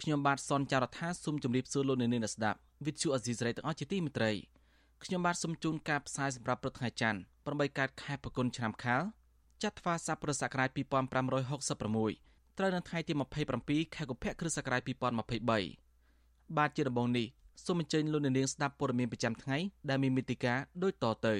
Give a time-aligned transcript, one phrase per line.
[0.00, 4.32] ខ្ញុំបាទសនចាររថាសូមជម្រាបសួរលោកអ្នកនាងអ្នកស្ដាប់វិទ្យុអេស៊ីសរ៉ៃទាំងអស់ជាទីមេត្រី
[5.04, 9.02] ខ្ញុំបាទសូមជូនការផ្សាយសម្រាប់ព្រឹកថ្ងៃច័ន្ទ8កើតខែប្រគុណឆ្នាំខាល
[9.62, 13.12] ចត្វាស័កពុរសករាជ2566ត្រូវនៅថ្ងៃទី
[13.58, 17.26] 27ខែកុម្ភៈគ្រិស្តសករាជ2023បាទជាដំបូងនេះ
[17.64, 21.34] សូមអញ្ជើញលោកអ្នកនាងស្ដាប់ព័ត៌មានប្រចាំថ្ងៃដែលមានមេតិការដូចតទៅ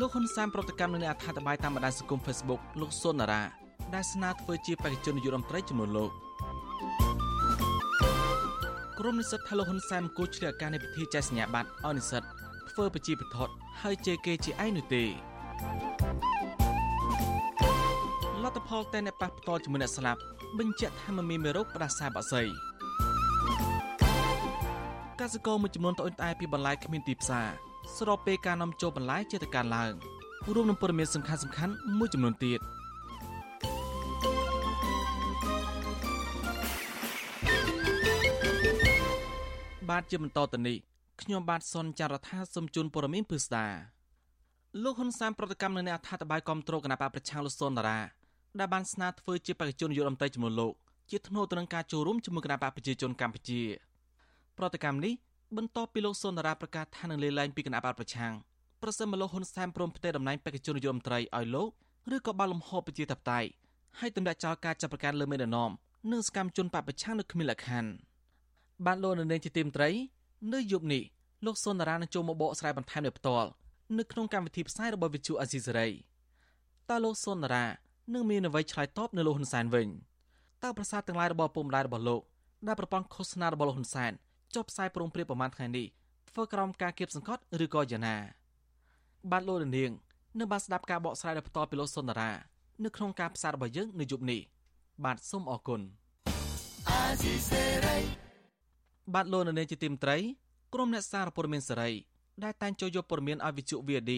[0.00, 3.42] លោកហ៊ុនសែនប្រតិកម្មនៅនៃអត្ថាធិប្បាយតាមបណ្ដាញសង្គម Facebook លោកសុនណារ៉ា
[3.94, 6.10] ដែលស្នើធ្វើជាបេក្ខជននាយករដ្ឋមន្ត្រីចំនួនលោក
[8.98, 12.22] ក្រុមនិស្សិតថាលោកហ៊ុនសែនគូឆ្លៀកការនៃពិធីចែកសញ្ញាបត្រឲ្យនិស្សិត
[12.70, 15.04] ធ្វើប្រជាពិធដ្ឋហើយជេរគេជាឯងនោះទេ
[18.42, 20.20] លទ្ធផលតែអ្នកប៉ះផ្ទាល់ជាមួយអ្នកស្លាប់
[20.58, 22.42] បញ្ជាក់ថាមិនមានមេរោគផ្ដាសាយបាក់សី
[25.20, 29.92] កសិករមួយចំនួនត្អូញត្អែពីបន្លែគ្មានទីផ្សារ ស្របពេលការនាំចូលបន្លែជាទៅការឡើង
[30.54, 32.60] រួមនឹងព័ត៌មានសំខាន់សំខាន់មួយចំនួនទៀត
[39.88, 40.76] បាទជាបន្តទៅនេះ
[41.20, 43.66] ខ្ញុំបាទសុនចាររថាសូមជូនព័ត៌មានពិស្ដា
[44.82, 48.00] លោកហ៊ុនសែនប្រតិកម្មនៅនៃអត្ថាធិប្បាយគ្រប់គ្រងគណៈបកប្រឆាំងលោកសុនតារា
[48.58, 50.72] ដែលបានស្នើធ្វើជាបេក្ខជននាយករដ្ឋមន្ត្រីចំនួនលោក
[51.10, 53.60] ជាធ្នូទៅនឹងការចូលរួមជាមួយគណៈបកប្រជាជនកម្ពុជា
[54.58, 55.12] ប្រតិកម្មនេះ
[55.56, 58.32] បន្ទាប់ពីលោកសុនតារាប្រកាសថានឹងលេលែងពីគណៈបកប្រឆាំង
[58.82, 61.68] ប្រសិនបើលោកហ៊ុនសែនព្រមផ្ទេរតំណែងបេក្ខជននាយករដ្ឋមន្ត្រីឲ្យលោក
[62.16, 63.48] ឬក៏បើលំហប្រជាធិបតេយ្យ
[63.98, 65.70] ហើយទម្លាក់ចោលការចាប់ប្រកាន់លើមេដឹកនាំ
[66.12, 67.90] និងសកម្មជនបកប្រឆាំងនៅគ្មានលក្ខខណ្ឌ
[68.86, 69.90] បានលោកនៅនាងជាទីមត្រី
[70.54, 71.02] នៅយប់នេះ
[71.46, 73.48] លោកសុនតារានឹងចូលមកបកស្រាយបន្ថែមនៅផ្ទាល់
[73.98, 75.88] នៅក្នុងកម្មវិធីផ្សាយរបស់វិទ្យុអាស៊ីសេរី
[76.88, 77.64] តើលោកសុនតារា
[78.14, 79.88] នឹងមានអ្វីឆ្លើយតបនៅលោកហ៊ុនសែនវិញ
[80.62, 82.22] តើប្រសាទទាំងឡាយរបស់ពុកម្ដាយរបស់លោក
[82.66, 84.12] ដែលប្រព័ន្ធឃោសនារបស់លោកហ៊ុនសែន
[84.54, 85.86] ចុះផ្សាយព្រមព្រៀងប្រមាណថ្ងៃនេះ
[86.30, 88.16] ធ្វើក្រោមការគៀបសង្កត់ឬក៏យ៉ាងណា
[89.30, 89.92] បាទលោកនាង
[90.38, 92.30] នៅបានស្ដាប់ការបកស្រាយដោយផ្ទាល់ពីលោកសុនតារា
[92.84, 94.40] នៅក្នុងការផ្សាយរបស់យើងនៅយប់នេះ
[95.04, 95.80] បាទសូមអរគុណ
[99.14, 100.16] បាទលោកនាងជាទីមត្រី
[100.74, 101.90] ក្រុមអ្នកសារព័ត៌មានសេរី
[102.44, 104.12] ដែលតែងចូលយកព័ត៌មានឲ្យវិទ្យុ VOD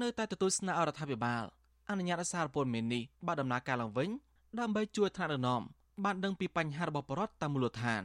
[0.00, 1.44] នៅតែទទួលស្នើអរដ្ឋាភិបាល
[1.90, 4.08] អនុញ្ញាតឲ្យសារព័ត៌មាននេះបើដំណើរការឡើងវិញ
[4.58, 5.62] ដើម្បីជួយថ្នាក់ដឹកនាំ
[6.04, 8.02] បានដឹងពីបញ្ហារបស់ប្រជាពលរដ្ឋតាមមូលដ្ឋាន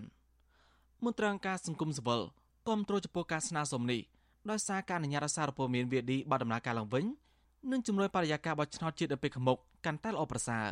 [1.03, 2.21] មន្ត្រីអង្គការសង្គមស៊ីវិល
[2.67, 4.01] គាំទ្រចំពោះការស្នើសុំនេះ
[4.49, 7.05] ដោយសារការអនុញ្ញាតឲ្យសារព័ត៌មាន VOD បើដំណើរការឡើងវិញ
[7.71, 10.67] នឹងជំរុញបរិយាកាសបោះឆ្នោតជាតិនៅពេលខាងមុខកាន់តែល្អប្រសើរ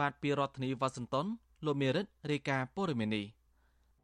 [0.00, 1.26] បាទពីរដ្ឋធានីវ៉ាស៊ីនតោន
[1.64, 3.24] លោកមេរិតរាយការណ៍ព័ត៌មាននេះ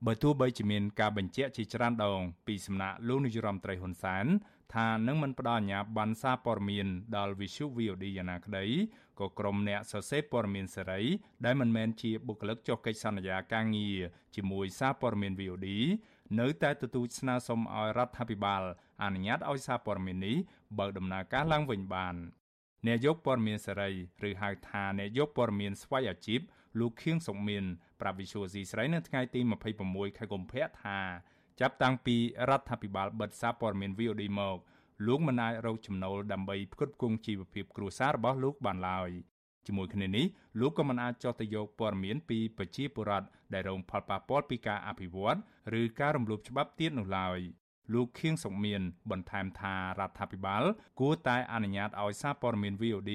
[0.04, 4.26] បើទោះបីជាមានការបញ្ជាក់ជាច្រើនដងពីសំណាក់លោកនាយរដ្ឋមន្ត្រីហ៊ុនសែន
[4.74, 6.86] ថានឹងមិនផ្ដល់អាជ្ញាប័ណ្ណសារព័ត៌មាន
[7.16, 8.64] ដល់ Visu VOD យ៉ាងណាក្តី
[9.20, 11.02] ក៏ក្រុមអ្នកសរសេរព័ត៌មានសេរី
[11.44, 13.98] ដែលមិនមែនជាបុគ្គលិកចុះកិច្ចសន្យាការងារ
[14.36, 15.68] ជាមួយសារព័ត៌មាន VOD
[16.40, 18.62] នៅតែទទូចស្នើសុំឲ្យរដ្ឋាភិបាល
[19.02, 20.36] អនុញ្ញាតឲ្យសារព័ត៌មាននេះ
[20.78, 22.16] បើកដំណើរការឡើងវិញបាន
[22.86, 23.90] អ្នកយកព័ត៌មានសេរី
[24.28, 26.40] ឬហៅថាអ្នកយកព័ត៌មានស្វ័យអាជីព
[26.78, 27.64] លោកខៀងសុកមាន
[28.00, 29.40] ប្រាប់វិសុយស៊ីស្រីនៅថ្ងៃទី
[29.78, 30.98] 26ខែកុម្ភៈថា
[31.60, 32.16] ចាប់តាំងពី
[32.48, 34.58] រដ្ឋាភិបាលបិទសារព័ត៌មាន VOD មក
[35.06, 39.10] លោកមិនអាចរកចំណូលដើម្បីផ្គត់ផ្គង់ជីវភាពគ្រួសាររបស់លោកបានឡើយ
[39.66, 40.26] ជាមួយគ្នានេះ
[40.60, 45.38] លោកក៏មិនអាចចោះទៅយកព័ត៌មានពីប្រជាពលរដ្ឋដែលរងផលប៉ះពាល់ពីការអភិវឌ្ឍ
[45.80, 47.38] ឬការរំលោភច្បាប់ទៀតនោះឡើយ
[47.92, 50.62] លោកខៀងសុកមាន បន្ថែមថារដ្ឋាភិបាល
[51.00, 53.12] គួរតែអនុញ្ញាតឲ្យសារព័ត៌មាន VOD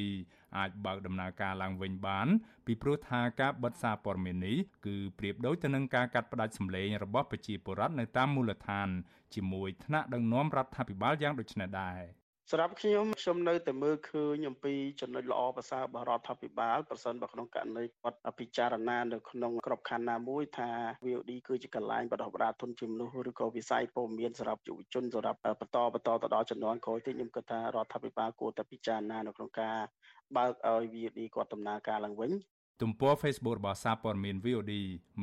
[0.57, 2.27] អាចបើកដំណើរការឡើងវិញបាន
[2.65, 8.89] ពីព្រោះថាការបិទសារព័ត៌មាននេះគឺប្រៀបដូចទៅនឹងការកាត់ផ្តាច់សម្លេងរបស់ប្រជាពលរដ្ឋនៅតាមមូលដ្ឋាន
[9.35, 12.00] ជាមួយថ្នាក់ដឹកនាំរដ្ឋាភិបាលយ៉ាងដូចនេះដែរ។
[12.53, 20.69] សម្រាប់ខ្ញុំខ្ញុំនៅតែមើលឃើញអំពីចំណុចល្អប្រសើររបស់រដ្ឋាភិបាលប្រសិនបើក្នុងករណីគាត់ពិចារណានៅក្នុងក្របខ័ណ្ឌណាមួយថា
[21.06, 29.77] VOD គឺជាកន្លែងបដិបត្តិទុនជាមនុស្សឬក៏វិស័យព័ត៌មានសម្រាប់យុវជនសម្រាប់បន្តបន្តទៅដល់ចំនួនក្រោយទៀតខ្ញុំគិតថារដ្ឋាភិបាលគួរតែពិចារណានៅក្នុងការ
[30.38, 32.31] បើកឲ្យ VOD គាត់ដំណើរការឡើងវិញ
[32.81, 34.74] ទំព័រ Facebook របស់សារព័ត៌មាន VOD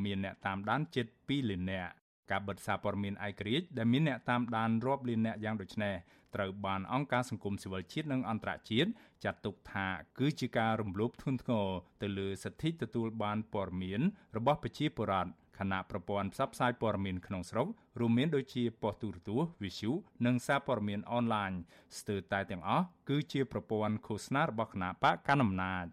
[0.05, 1.91] មានអ្នកតាមដានជិត2លាននាក់
[2.31, 5.95] ការបិទសារព័ត៌មានឯករាជ្យដែលមានអ្នកតាមដានរាប់លានអ្នកយ៉ាងដូចនេះ
[6.35, 8.89] ត្រូវបានអង្គការសង្គមស៊ីវិលជាតិនិងអន្តរជាតិ
[9.23, 9.87] ចាត់ទុកថា
[10.19, 11.67] គឺជាការរំលោភធ្ងន់ធ្ងរ
[12.01, 14.01] ទៅលើសិទ្ធិទទួលបានព័ត៌មាន
[14.37, 17.67] របស់ប្រជាពលរដ្ឋខណៈប្រព័ន្ធផ្សព្វផ្សាយព័ត៌មានក្នុងស្រុក
[17.99, 19.91] រួមមានដូចជាប៉ុស្តិ៍ទូរទស្សន៍ Visu
[20.25, 21.51] និងសារព័ត៌មានអនឡាញ
[21.97, 25.85] ស្ទើរតែទាំងអស់គឺជាប្រព័ន្ធឃោសនារបស់គណៈបកកណ្ដាលអំណាច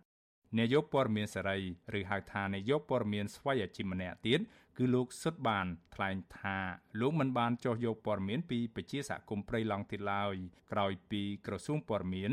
[0.58, 1.58] នាយកព័ត៌មានសេរី
[1.98, 4.40] ឬហៅថានាយកព័ត៌មានស្វ័យអាជីពម្នាក់ទៀត
[4.78, 6.58] គឺលោកសុតបាន ថ្លែងថា
[7.00, 10.34] លោកមិនបានចោះយកព័ត៌មានពីពជាសហគមន៍ព្រៃឡង់ទៀតឡើយ
[10.72, 12.32] ក្រោយពីក្រសួងព័ត៌មាន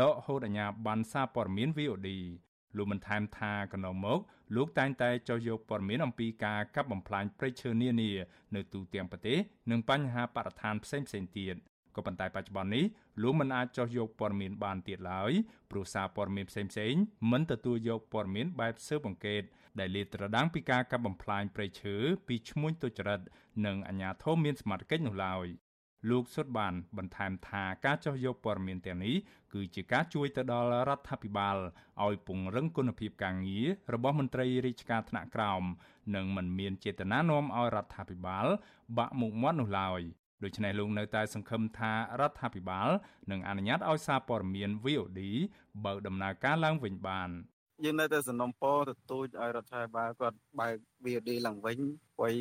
[0.00, 2.08] ដកហូតអាជ្ញាប័ណ្ណសារព័ត៌មាន VOD
[2.76, 4.20] លោកបានថែមថាកន្លងមក
[4.56, 8.10] លោកតែងតែចោះយកព័ត៌មានអំពីការកាប់បំផ្លាញព្រៃឈើនានា
[8.54, 9.38] នៅទូទាំងប្រទេស
[9.70, 11.08] និងបញ្ហាបរិស្ថានផ្សេងៗ
[11.38, 11.56] ទៀត
[11.96, 12.84] ក៏ប៉ុន្តែបច្ចុប្បន្ននេះ
[13.22, 15.32] លោកមិនអាចចោះយកព័ត៌មានបានទៀតឡើយ
[15.70, 19.42] ព្រោះសារព័ត៌មានផ្សេងៗមិនទទួលយកព័ត៌មានបែបស៊ើបអង្កេត
[19.78, 21.96] ដែលលាតត្រដាងពីការកាប់បំផ្លាញព្រៃឈើ
[22.26, 23.20] ពីឈ្មួញទុច្ចរិត
[23.66, 25.46] និងអាជ្ញាធរមានសមត្ថកិច្ចនោះឡើយ
[26.10, 29.16] លោកសុតបានបន្ថែមថាការចោះយកព័ត៌មានទាំងនេះ
[29.52, 31.56] គឺជាការជួយទៅដល់រដ្ឋាភិបាល
[32.04, 35.62] ឲ្យពង្រឹងគុណភាពការងាររបស់មន្ត្រីរាជការថ្នាក់ក្រោម
[36.14, 38.46] និងមិនមានចេតនានាំឲ្យរដ្ឋាភិបាល
[38.98, 40.02] បាក់មុខមាត់នោះឡើយ
[40.44, 42.88] ដូច្នេះលោកនៅតែសង្ឃឹមថារដ្ឋាភិបាល
[43.30, 45.20] នឹងអនុញ្ញាតឲ្យសារព័ត៌មាន VOD
[45.84, 47.30] បើកដំណើរការឡើងវិញបាន
[47.84, 50.74] យើងនៅតែសំណុំពរទទូចឲ្យរដ្ឋាភិបាលគាត់បើក
[51.04, 51.78] VOD ឡើងវិញ
[52.18, 52.34] ព្រោះ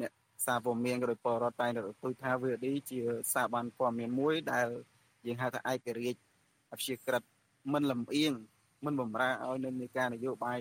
[0.00, 0.12] អ្នក
[0.46, 3.00] សារព័ត៌មានក៏ដោយពលរដ្ឋតែងតែទទូចថា VOD ជា
[3.32, 4.68] សារបានព័ត៌មានមួយដែល
[5.26, 6.20] យើងហៅថាឯករាជ្យ
[6.72, 7.22] អព្យាក្រឹត
[7.72, 8.32] មិនលំអៀង
[8.84, 10.58] មិនបំរើឲ្យនៅនៃការនយោបាយ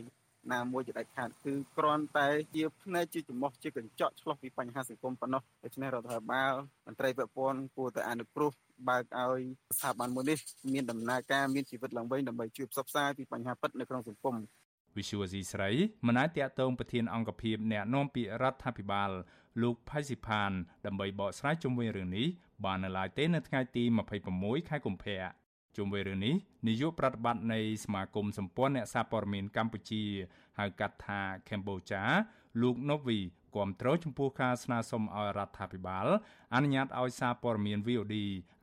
[0.54, 6.54] ណាមួយជាដាច់ខាតគឺគ្រាន់តែជាផ្នែកជាចំោះជាកញ្ចក់ឆ្លោះពីបញ្ហាសង្គមប៉ុណ្ណោះដូច្នេះរដ្ឋាភិបាល
[6.88, 8.52] មន្ត្រីពាក់ព័ន្ធគួរតែអនុគ្រោះ
[8.90, 9.42] បើកឲ្យ
[9.78, 10.38] ស្ថាប័នមួយនេះ
[10.74, 14.36] មានដំណើរការមានជីវិតឡើងវិញដើម្បីជួយផ្សព្វផ្សាយពីបញ្ហាពិតនៅក្នុងសង្គម
[14.98, 15.70] វិសុវស៊ីស្រី
[16.08, 19.12] មិនអាចតាក់ទងប្រធានអង្គភិបអ្នកនាំពាក្យរដ្ឋាភិបាល
[19.62, 20.52] លោកផៃស៊ីផាន
[20.86, 22.28] ដើម្បីបកស្រាយជុំវិញរឿងនេះ
[22.66, 23.84] បាននៅឡើយទេនៅថ្ងៃទី
[24.28, 25.41] 26ខែកុម្ភៈ
[25.78, 26.36] ជុំវិញរឿងនេះ
[26.68, 30.04] នាយកប្រតិបត្តិនៃសមាគមសម្ព័ន្ធអ្នកសារព័ត៌មានកម្ពុជា
[30.60, 32.02] ហៅកាត់ថាកម្ពុជា
[32.62, 33.20] លោកណូវី
[33.56, 36.08] គាំទ្រចំពោះការស្នើសុំឲ្យរដ្ឋាភិបាល
[36.54, 38.16] អនុញ្ញាតឲ្យសារព័ត៌មាន VOD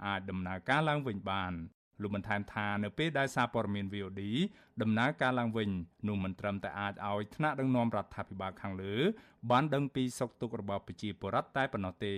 [0.07, 1.53] អាចដំណើរការឡើងវិញបាន
[2.01, 4.23] លោកបានថែមថានៅពេលដែលសារព័ត៌មាន VOD
[4.83, 5.71] ដំណើរការឡើងវិញ
[6.09, 8.95] នោះមិនត្រឹមតែអាចឲ្យថ្នាក់ដឹកនាំរដ្ឋាភិបាលខាងលើ
[9.51, 12.15] បានដឹងពីសុខទុក្ខរបស់ប្រជាពលរដ្ឋតែប៉ុណ្ណោះទេ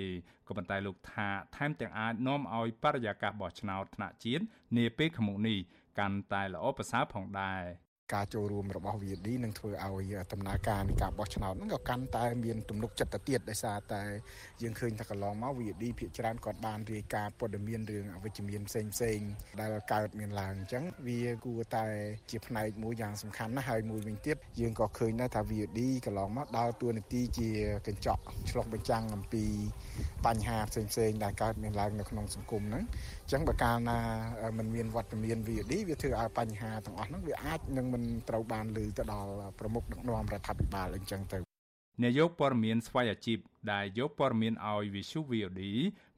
[0.49, 4.45] ក៏ប៉ុន្តែលោកថាថែមទាំងអាចនាំឲ្យបរិយាកាសបោះឆ្នោតថ្នាក់ជាតិ
[4.77, 5.59] នាពេលខាងមុខនេះ
[5.99, 7.63] កាន់តែល្អប្រសើរផងដែរ
[8.15, 14.03] ការចូលរួមរបស់ VD នឹងធ្វើឲ្យដំណើរការនៃការបោះឆ្នោតហ្នឹងក៏កាន់តែមានទំនុកចិត្តទៅទៀតដោយសារតែ
[14.63, 19.19] យើងឃើញថាកន្លងមក VD ភាគច្រើនគាត់បានរាយការណ៍ព័ត៌មានរឿងអវិជ្ជមានផ្សេងផ្សេង
[19.61, 21.87] ដែលកើតមានឡើងអញ្ចឹងវាគួរតែ
[22.31, 27.49] ជាផ្នែកមួយយ៉ាងសំខាន់ណាស់ហើយមួយវិញទៀតយើងក៏ឃើញដែរថា VD កន្លងមកដើរតួនាទីជា
[27.87, 29.45] កញ្ចក់ឆ្លុះបញ្ចាំងអំពី
[30.27, 32.85] បញ្ហាផ្សេងផ្សេងដែលកើតមានឡើងនៅក្នុងសង្គមហ្នឹង
[33.23, 33.99] អញ្ចឹងបើកាលណា
[34.59, 41.39] มันមានវត្តមាន VD វាធ្វើឲ្យបញ្ហាទាំងអស់ហ្នឹងវាអាចនឹងមិនត្រូវបានលើទៅដល់ប្រមុខដឹកនាំរដ្ឋាភិបាលអញ្ចឹងទៅ
[42.05, 43.39] នាយកព័ត៌មានស្វ័យអាជីព
[43.73, 45.63] ដែលយកព័ត៌មានឲ្យ Visu VOD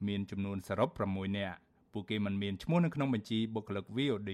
[0.09, 1.59] មានចំនួនសរុប6នាក់
[1.93, 4.33] ពួកគេមិនមានឈ្មោះនៅក្នុងបញ្ជីបុគ្គលិក VOD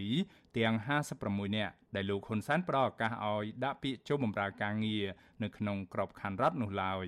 [0.58, 0.74] ទាំង
[1.16, 5.04] 56នាក់ដែលលោកហ៊ុនសែនផ្ដល់ឱកាសឲ្យដាក់ពាក្យចូលបម្រើការងារ
[5.42, 7.06] នៅក្នុងក្របខ័ណ្ឌរដ្ឋនោះឡើយ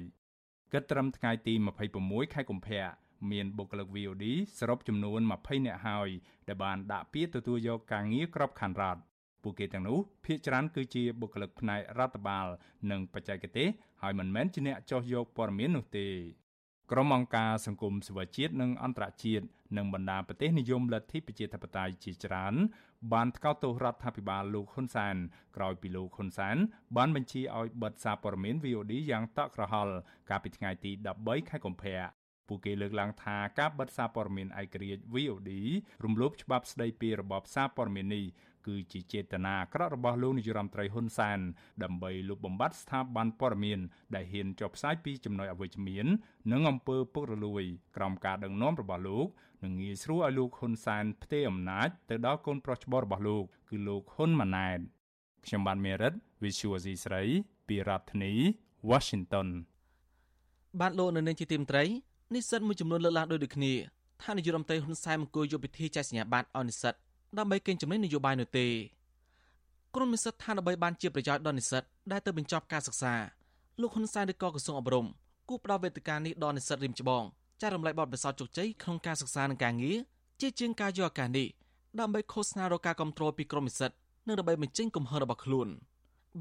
[0.73, 1.55] គិតត្រឹមថ្ងៃទី
[1.95, 2.85] 26ខែកុម្ភៈ
[3.31, 4.25] មានបុគ្គលិក VOD
[4.59, 6.09] សរុបចំនួន20នាក់ហើយ
[6.49, 9.01] ដែលបានដាក់ពាក្យទទួលយកការងារក្របខ័ណ្ឌរដ្ឋ
[9.43, 12.47] ពួកគេទាំងនោះភាគច្រើនគឺជាបុគ្គលិកផ្នែករដ្ឋបាល
[12.91, 13.69] និងបច្ចេកទេស
[14.03, 16.09] ហើយមិនមែនជាអ្នកចោះយកព័ត៌មាននោះទេ
[16.93, 19.45] ក្រុមអង្គការសង្គមសិវិជាតិនិងអន្តរជាតិ
[19.77, 22.55] និងបណ្ដាប្រទេសនិយមលទ្ធិប្រជាធិបតេយ្យជាច្រើន
[23.13, 25.17] បានថ្កោលទោសរដ្ឋាភិបាលលោកហ៊ុនសែន
[25.57, 26.57] ក្រោយពីលោកហ៊ុនសែន
[26.97, 29.95] បានបញ្ជាឲ្យបិទសារព័ត៌មាន VOD យ៉ាងតក់ក្រហល់
[30.31, 32.01] កាលពីថ្ងៃទី13ខែកុម្ភៈ
[32.49, 35.51] ពួកគេលើកឡើងថាការបិទសារព័ត៌មានឯករាជ្យ VOD
[36.05, 38.25] រំលោភច្បាប់ស្ដីពីរបបសារព័ត៌មាននេះ
[38.67, 41.39] គឺជាចេតនាអាក្រក់របស់លោកនាយរដ្ឋមន្ត្រីហ៊ុនសែន
[41.83, 43.79] ដើម្បីលុបបំបាត់ស្ថាប័នព័ត៌មាន
[44.15, 46.07] ដែលហ៊ានចុះផ្សាយពីចំណុចអវិជ្ជមាន
[46.53, 47.63] និងអំពើពុករលួយ
[47.97, 49.27] ក្រោមការដឹកនាំរបស់លោក
[49.65, 54.81] និងងាយស្រួលឲ្យលោកហ៊ុនសែនផ្ទេរអំណាចទៅដល់កូនប្រុសច្បងរបស់លោកគឺលោកហ៊ុនម៉ាណែត
[55.47, 56.13] ខ្ញុំបានមេរិត
[56.43, 57.23] Visual C ស្រី
[57.69, 58.33] ពីរដ្ឋធានី
[58.91, 59.49] Washington
[60.81, 61.85] បានលោកនៅនាងជាទីមត្រី
[62.35, 63.73] និស្សិតមួយចំនួនលើកឡើងដូចគ្នា
[64.23, 66.95] ថានាយរដ្ឋមន្ត្រីហ៊ុនសែនមិនគួរយកពិធីចែកសញ្ញាបត្រឲ្យនិស្សិត
[67.39, 68.67] ដើម្បីកេងចំណេញនយោបាយនោះទេ
[69.95, 73.15] ក្រុមនិស្សិតថាដើម្បីបានជាប្រយោជន៍ដល់និស្សិតដែលទៅបញ្ចប់ការសិក្សា
[73.81, 75.07] លោកហ៊ុនសែនឬក៏ក្រសួងអប់រំ
[75.49, 77.25] គូផ្ដល់វេទិកានេះដល់និស្សិតរៀមច្បង
[77.61, 79.99] ចែករំលែកបទពិសោធន៍ជោគជ័យក្នុងការសិក្សានិងការងារ
[80.41, 81.49] ជាជាងការយកឱកាសនេះ
[82.01, 83.93] ដើម្បីឃោសនារកការគ្រប់គ្រងពីក្រុមនិស្សិត
[84.27, 85.69] និងដើម្បីបញ្ចេញកំហឹងរបស់ខ្លួន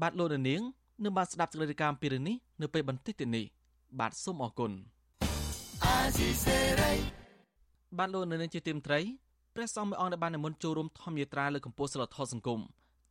[0.00, 0.62] បាទលោកនាង
[1.04, 3.44] នឹងបានស្ដាប់សេចក្តីរាយការណ៍ពីរឿងនេះនៅពេលបន្តិចទៀតនេះ
[4.00, 4.70] បាទសូមអរគុណ
[7.98, 9.00] បាទលោកនាងជាទីមត្រី
[9.54, 12.60] ព្រះសង្ឃមួយអង្គដែលបាននិមន្តចូលរួមធម្មយាត្រាលើកកម្ពស់សិលធម៌សង្គម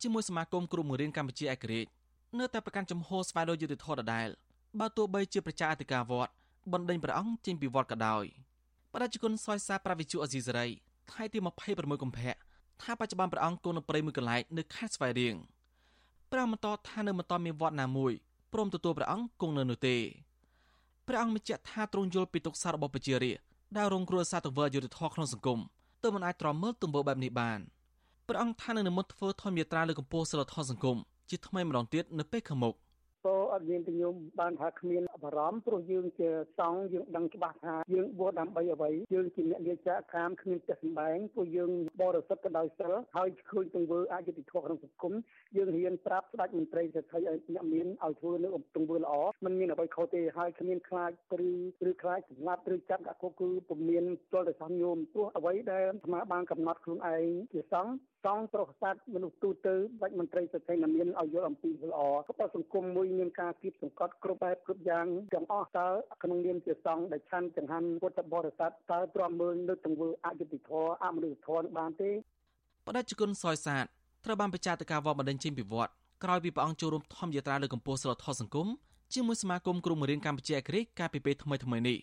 [0.02, 1.90] ជាមួយសមាគមគ្រូបង្រៀនកម្ពុជាឯករាជ្យ
[2.38, 4.28] នៅតែប្រកាន់ចំហស្វែងរកយុត្តិធម៌ដដែល
[4.80, 6.32] បើទោះបីជាប្រជាអធិការវត្ត
[6.72, 8.24] បណ្ដេញព្រះអង្គចេញពីវត្តក៏ដោយ
[8.92, 10.66] បដិជនសយសាប្រាវិជូអេស៊ីសេរី
[11.10, 11.38] ថ្ងៃទី
[11.70, 12.34] 26កុម្ភៈ
[12.82, 15.34] ថាបច្ចុប្បន្នព្រះអង្គគង់នៅព្រៃមួយកន្លែងនៅខេត្តស្វាយរៀង
[16.30, 18.12] ព្រះបន្តថានៅមិនតមានវត្តណាមួយ
[18.52, 19.96] ព្រមទទួលព្រះអង្គគង់នៅនោះទេ
[21.06, 23.42] ព្រះអង្គបញ្ជាក់ថាទ្រង់យល់ពីទុក្ខសោករបស់ប្រជារាស្ត្រ
[23.76, 25.60] ដែលរងគ្រោះសារទង្វើយុត្តិធម៌ក្នុងសង្គម
[26.02, 27.60] ទើបមិនអាចទ្រាំមើលទង្វើបែបនេះបាន
[28.26, 30.96] ព្រះអង្គថានឹងនិមន្តធ្វើធម្មយាត្រាលើកកម្ពស់សិលធម៌សង្គម
[31.30, 32.74] ជាថ្មីម្ដងទៀតនៅពេលខាងមុខ។
[33.26, 45.12] ក៏អត់មានទញោមបានថាគ្មានបារម្ភព្រោះយើងជាសង្ឃយើងដឹងច្បាស់ថាយើងបួសដើម្បីអ្វីយើងជាអ្នកលាចាកាមគ្មានចិត្តសម្បែងព្រោះយើងបរិសុទ្ធទៅដោយសិលហើយឃើញទង្វើអយុត្តិធម៌ក្នុងសង្គម
[45.56, 49.12] យើងរៀនប្រាប់ស្ដេចមន្ត្រីសេដ្ឋីឲ្យអ្នកមានឲ្យធ្វើនៅទង្វើល្អ
[49.44, 51.10] มันមានអ្វីខុសទេហើយគ្មានខ្លាច
[51.46, 51.50] ឬ
[51.90, 57.92] ឬខ្លាចសម្លាប់ឬចាប់ដាក់គុកគឺពុំមានទល់តែសំញោមព្រោះអ្វីដែលអាត្មាបានកំណត់ខ្លួនឯងជាសង្ឃ
[58.24, 65.88] សងប្រុសស័តមនុស្សទូទៅបាច់មន្ត្រីស្ត្រីណាមានឲ្យយល់អំពីល្អក៏បើសង្គមមួយមានការគៀបសង្កត់គ្រប់បែបគ្រប់យ៉ាងទាំងអស់តើ
[66.22, 72.10] ក្នុងនាមជាសង្ឃដែលឆាន់ចង្ហាន់ពុទ្ធបរិស័ទតើទ្រាំមើលនៅទង្វើអយុត្តិធម៌អមនុស្សធម៌បានទេ
[72.86, 73.84] បដិជគុណសយសាទ
[74.24, 75.92] ត្រូវបានប្រជាតការវត្តបណ្ដឹងចេញពីវត្ត
[76.24, 78.68] ក្រោយពីព្រះអង្គចូលរួមធម្មយាត្រាលើកកម្ពស់សិលធម៌សង្គម
[79.14, 81.98] ជាមួយសមាគមគ្រូបង្រៀនកម្ពុជាអគ្រីកាលពីពេលថ្មីថ្មីនេះ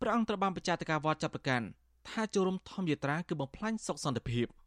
[0.00, 1.66] ព្រះអង្គត្រូវបានប្រជាតការវត្តចាប់ប្រកាន់
[2.08, 4.48] ថាចូលរួមធម្មយាត្រាគឺបំផ្លាញសុខសន្តិភាព។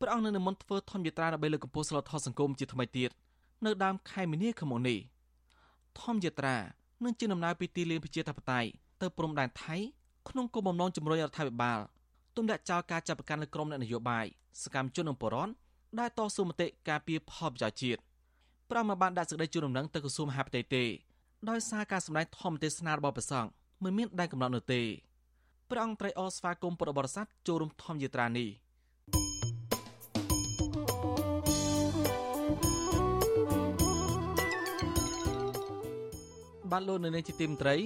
[0.00, 3.10] ព្រះអង្គនឹងនិមន្តធ្វើធម្មយាត្រាដើម្បីលើកកម្ពស់សិលធម៌សង្គមជាថ្មីទៀត
[3.64, 4.98] នៅដើមខែមីនាខាងមុខនេះ
[6.02, 6.56] ធម្មយាត្រា
[7.04, 8.68] នឹងជាដំណើរពីទីលានប្រជាធិបតេយ្យ
[9.00, 9.76] ទៅព្រំដែនថៃ
[10.28, 11.80] ក្នុងគោលបំណងជំរុញរដ្ឋាភិបាល
[12.36, 14.24] ទម្លាក់ចោលការចាប់ប្រកាន់លើក្រុមអ្នកនយោបាយ
[14.62, 15.54] សកម្មជននិងបរិវត្ត
[15.98, 18.00] ដែលតស៊ូមតិការពារផលប្រយោជន៍ជាតិ
[18.70, 20.84] ប្រមាបានដាក់សេចក្តីជូនដំណឹងទៅក្រសួងមហាផ្ទៃទេ
[21.50, 23.50] ដោយសារការសម្ដែងធម្មទេសនារបស់ព្រះសង្ឃ
[23.82, 24.82] មិនមានដែនកំណត់នោះទេ
[25.70, 28.48] ព្រះអង្គត្រៃអស្វាគមពុទ្ធបរិស័ទចូលរួមធម្មយាត្រានេះ
[36.72, 37.76] បានលោកនៅនាងជាទីមត្រី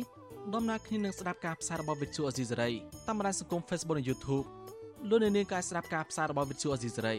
[0.55, 2.71] ដំណើរគ្នានឹងស្ដាប់ការផ្សាយរបស់វិទ្យុអេស៊ីសេរី
[3.07, 4.47] តាមបណ្ដាញសង្គម Facebook និង YouTube
[5.09, 7.17] លោកនៅនាងក៏អាចស្ដាប់ការផ្សាយរបស់វិទ្យុអេស៊ីសេរី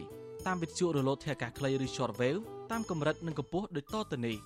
[0.48, 2.40] តាមវិទ្យុរលកធាតុអាកាសខ្លីឬ Shortwave
[2.72, 4.38] តាមកម្រិតនិងកម្ពស់ដូចតទៅនេះ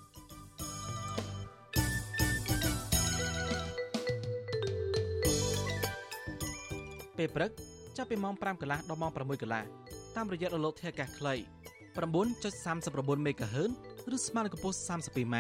[7.17, 7.51] ពេលព្រឹក
[7.97, 9.63] ចាប់ពីម៉ោង5កន្លះដល់ម៉ោង6កន្លះ
[10.15, 11.36] តាមរយៈរលកធាតុអាកាសខ្លី
[11.97, 13.71] 9.39 MHz
[14.15, 15.36] ឬស្មើនឹងកម្ពស់ 32m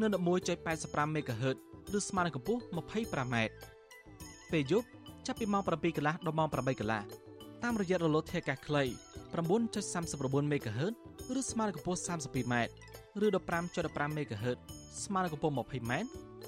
[0.00, 1.56] នៅ11.85 MHz
[1.96, 3.36] ឬស្មើនឹងកម្ពស់ 25m
[4.52, 4.86] ពេលយប់
[5.26, 7.02] ចាប់ពីម៉ោង7កន្លះដល់ម៉ោង8កន្លះ
[7.62, 8.84] តាមរយៈរលកធាតុអាកាសខ្លី
[9.68, 10.94] 9.39 MHz
[11.38, 12.54] ឬស្មើនឹងកម្ពស់ 32m
[13.24, 13.26] ឬ
[13.70, 14.58] 15.15 MHz
[15.04, 15.92] ស្មើនឹងកម្ពស់ 20m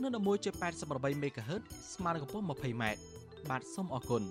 [0.03, 1.63] នៅ11.88 MHz
[1.95, 2.85] ស្មើនឹងកម្ពស់ 20m
[3.51, 4.23] បាទសូមអរគុណ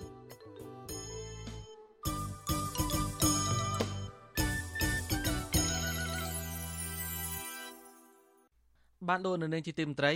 [9.09, 10.13] បានដូរនៅនាងជាទីមត្រី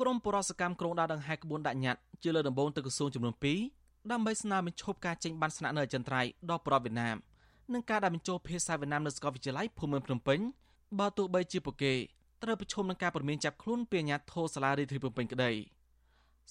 [0.00, 3.34] ក្រមបរិសកម្មក្រុងដារដង្ហែក្បួនដាក់ញត្តិជាលើដំបូងទៅក្រសួងចំនួន
[3.72, 7.16] 2ដើម្បីស្នើបញ្ឈប់ការចេញបានស្នាក់នៅអចិន្ត្រៃយ៍ដល់ប្រវត្តិវៀតណាម
[7.72, 10.38] និងការដាក់បញ្ចូលភាសាវៀតណាមនៅសាកលវិទ្យាល័យភូមិន្ទភ្នំពេញ
[10.98, 11.92] បើទោះបីជាពួកគេ
[12.42, 15.50] ត្រូវប្រឈមនឹងការព្រមានចាប់ខ្លួនពីអាជ្ញាធរសាលារដ្ឋាភិបាលភ្នំពេញក្តី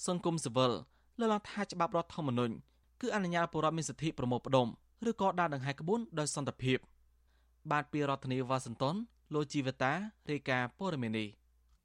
[0.05, 0.71] សង្គមស៊ីវិល
[1.19, 2.53] លើកឡើងថាច្បាប់រដ្ឋធម្មនុញ្ញ
[3.01, 4.67] គឺអនុញ្ញាតពលរដ្ឋមានសិទ្ធិប្រមូលផ្ដុំ
[5.09, 6.77] ឬក៏ដើរដង្ហែក្បួនដោយសន្តិភាព
[7.71, 8.95] បាទពីរដ្ឋធានីវ៉ាស៊ីនតោន
[9.33, 9.93] លោកជីវតា
[10.29, 11.27] រាយការណ៍ព័ត៌មាននេះ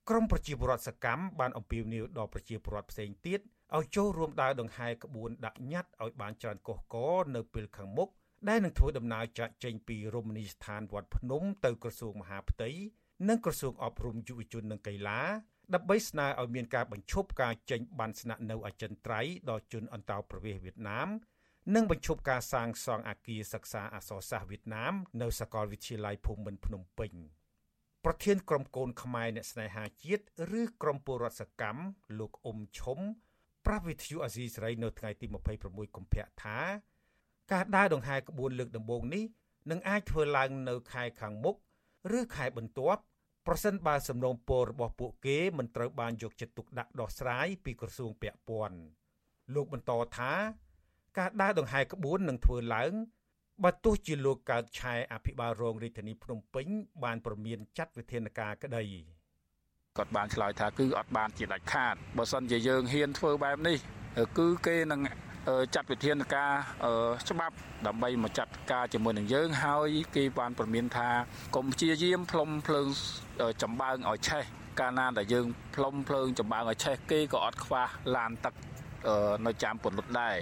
[0.08, 3.40] ក្រមប្រជាពលរដ្ឋសកម្មបានអំពាវនាវដល់ប្រជាពលរដ្ឋផ្សេងទៀត
[3.76, 6.96] ឲ្យចូលរួមដើរដង្ហែក្បួនដាក់ញត្តិឲ្យបានច្រើនកុះក
[7.36, 8.08] នៅពេលខាងមុខ
[8.48, 12.70] ដែលនឹងធ្វើដំណើរចាក់ចេញពីរមណីយដ្ឋានវត្តភ្នំទៅក្រសួងមហាផ្ទៃ
[13.28, 15.20] និងក្រសួងអប់រំយុវជននិងកីឡា
[15.74, 21.08] ដើម្បីស្នើឲ្យមានការបញ្ឈប់ការចេញបានស្នាក់នៅអចិន្ត្រៃយ៍ដល់ជនអន្តោប្រវេសន៍វៀតណាម
[21.74, 27.12] និងបញ្ឈប់ការសាងសង់អគារសិក្សាអក្សរសាស្ត្រវៀតណាមនៅសាកលវិទ្យាល័យភូមិន្ទភ្នំពេញ។
[28.04, 30.22] ប្រធានក្រុមកូនខ្មែរអ្នកស្នេហាជាតិ
[30.60, 31.82] ឬក្រុមពលរដ្ឋសកម្ម
[32.18, 32.98] លោកអ៊ុំឈុំ
[33.66, 35.26] ប្រវិទ្យុអាស៊ីសេរីនៅថ្ងៃទី
[35.60, 36.58] 26កុម្ភៈថា
[37.52, 39.24] ការដើរដង្ហែក្បួនលើកដំបូងនេះ
[39.70, 41.56] នឹងអាចធ្វើឡើងនៅខែខាងមុខ
[42.18, 43.02] ឬខែបន្ទាប់
[43.46, 48.78] ប្រសិនបើសំណូមពររបស់ពួកគេមិនត្រូវបានយកចិត្តទុកដាក់ដោះស្រាយពីក្រសួងពាក់ព័ន្ធ
[49.54, 50.32] លោកបន្តថា
[51.18, 52.92] ការដើរដង្ហែក្បួននឹងធ្វើឡើង
[53.64, 56.66] បើទោះជាលោកកើតឆែអភិបាលរងរាជធានីភ្នំពេញ
[57.04, 58.84] បានប្រមានចាត់វិធានការក្តី
[59.98, 63.78] គាត់បានឆ្លើយថាគឺអត់បានជាដាច់ខាតបើសិនជាយើងហ៊ានធ្វើបែបនេះ
[64.38, 65.00] គឺគេនឹង
[65.74, 66.52] ចាត់វិធានការ
[67.28, 67.54] ច្បាប់
[67.86, 71.08] ដើម្បីមកចាត់ការជាមួយនឹងយើងហើយគេបានប្រមានថា
[71.56, 72.86] កុំព្យាយាមផ្លុំភ្លើង
[73.62, 74.44] ចម្បើងឲ្យឆេះ
[74.80, 77.86] កាលណាដែលយើងផ្លុំភ្លើងចម្បើងឲ្យឆេះគេក៏អត់ខ្វះ
[78.16, 78.54] ឡានទឹក
[79.46, 80.36] នៅចាំពន្លត់ដែរ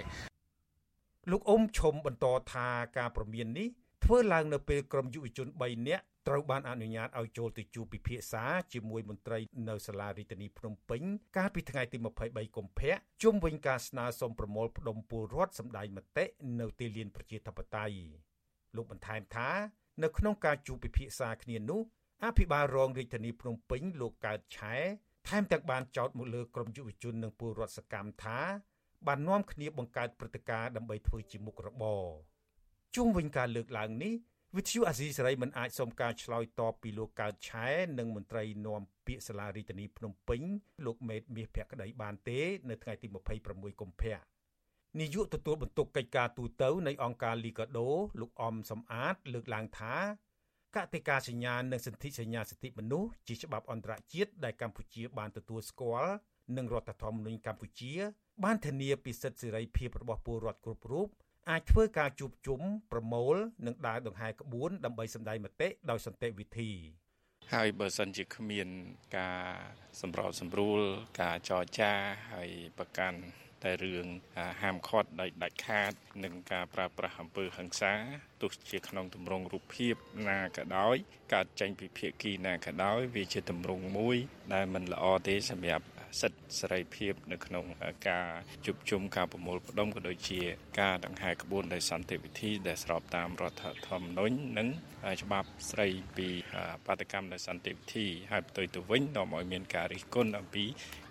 [1.31, 2.67] លោកអ៊ុំឈុំបន្តថា
[2.97, 3.67] ការប្រមាននេះ
[4.03, 8.43] ធ្វើឡើងនៅពេលក្រុមយុវជន3នាក់ត្រូវបានអនុញ្ញាតឲ្យចូលទៅជួបពិភាក្សា
[8.73, 11.01] ជាមួយមន្ត្រីនៅសាលារដ្ឋាភិបាលភ្នំពេញ
[11.37, 12.93] កាលពីថ្ងៃទី23កុម្ភៈ
[13.23, 16.25] ជុំវិញការស្នើសុំប្រមូលផ្ដុំពលរដ្ឋសម្ដែងមតិ
[16.59, 17.97] នៅទីលានប្រជាធិបតេយ្យ
[18.75, 19.49] លោកបន្ថែមថា
[20.03, 21.81] នៅក្នុងការជួបពិភាក្សាគ្នានោះ
[22.25, 24.75] អភិបាលរងរាជធានីភ្នំពេញលោកកើតឆែ
[25.27, 28.39] ថែមទាំងបានចោទមកលើក្រមយុវជននិងពលរដ្ឋសកម្មថា
[29.07, 32.03] បាននាំគ្នាបង្កើតព្រឹត្តិការណ៍ដើម្បីធ្វើជាមុខរបរ
[32.95, 34.13] ជុំវិញការលើកឡើងនេះ
[34.55, 40.41] វិទ្យុអាស៊ីសេរីមិនអាចសុំការឆ្លើយតបពីលោកកើតឆែនិងមន្ត្រីនាំពាក្យសាលារដ្ឋាភិបាលភ្នំពេញ
[40.85, 42.39] លោកមេតមាសភក្តីបានទេ
[42.69, 43.07] នៅថ្ងៃទី
[43.43, 44.17] 26កុម្ភៈ
[44.99, 47.89] នាយកទទួលបន្ទុកកិច្ចការទូតនៃអង្គការលីកាដូ
[48.21, 49.95] លោកអំសំអាត លើកឡើងថា
[50.75, 56.13] កតិកាសញ្ញានិងសន្ធិសញ្ញាសិទ្ធិមនុស្សជាច្បាប់អន្តរជាតិដែលកម្ពុជាបានទទួលស្គាល់
[56.57, 57.93] និងរដ្ឋធម្មនុញ្ញកម្ពុជា
[58.43, 61.07] បានធានាពីសិទ្ធិសេរីភាពរបស់ពលរដ្ឋគ្រប់រូប
[61.49, 66.71] អាចធ្វើការជួបជុំប្រមូលនិងដើរដង្ហែក្បួនដើម្បីសម្ដែងមតិដោយសន្តិវិធី
[67.53, 68.67] ហើយបើសិនជាគ្មាន
[69.17, 69.43] ការ
[70.01, 70.79] សម្របសម្រួល
[71.21, 71.93] ការចរចា
[72.31, 73.19] ហើយប្រកាន់
[73.63, 74.07] តែរឿង
[74.61, 77.93] ហាមឃាត់ដោយដាច់ខាតនឹងការប្រើប្រាស់អំពើហិង្សា
[78.41, 79.95] ទោះជាក្នុងទម្រង់រូបភាព
[80.29, 80.95] ណាក៏ដោយ
[81.33, 84.17] កើតចេញពីភាគីណាក៏ដោយវាជាទម្រង់មួយ
[84.53, 85.85] ដែលមិនល្អទេសម្រាប់
[86.21, 87.65] សិទ្ធិសេរីភាព នៅក្នុង
[88.09, 88.27] ការ
[88.65, 90.41] ជួបជុំការប្រមូលផ្ដុំក៏ដូចជា
[90.81, 94.67] ការដង្ហែក្បួនដោយសន្តិវិធី ដែលស្របតាមរដ្ឋធម្មនុញ្ញនិង
[95.21, 95.87] ច្បាប់ស្រី
[96.17, 96.29] ពី
[96.85, 100.65] បាតកម្មដោយសន្តិវិធីហើយផ្ទុយទៅវិញនាំឲ្យមានការរិះគន់អំពី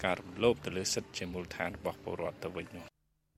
[0.05, 2.87] ការរំលោភទៅលើសិទ្ធិជាមូលដ្ឋានរបស់ពលរដ្ឋទៅវិញនោះ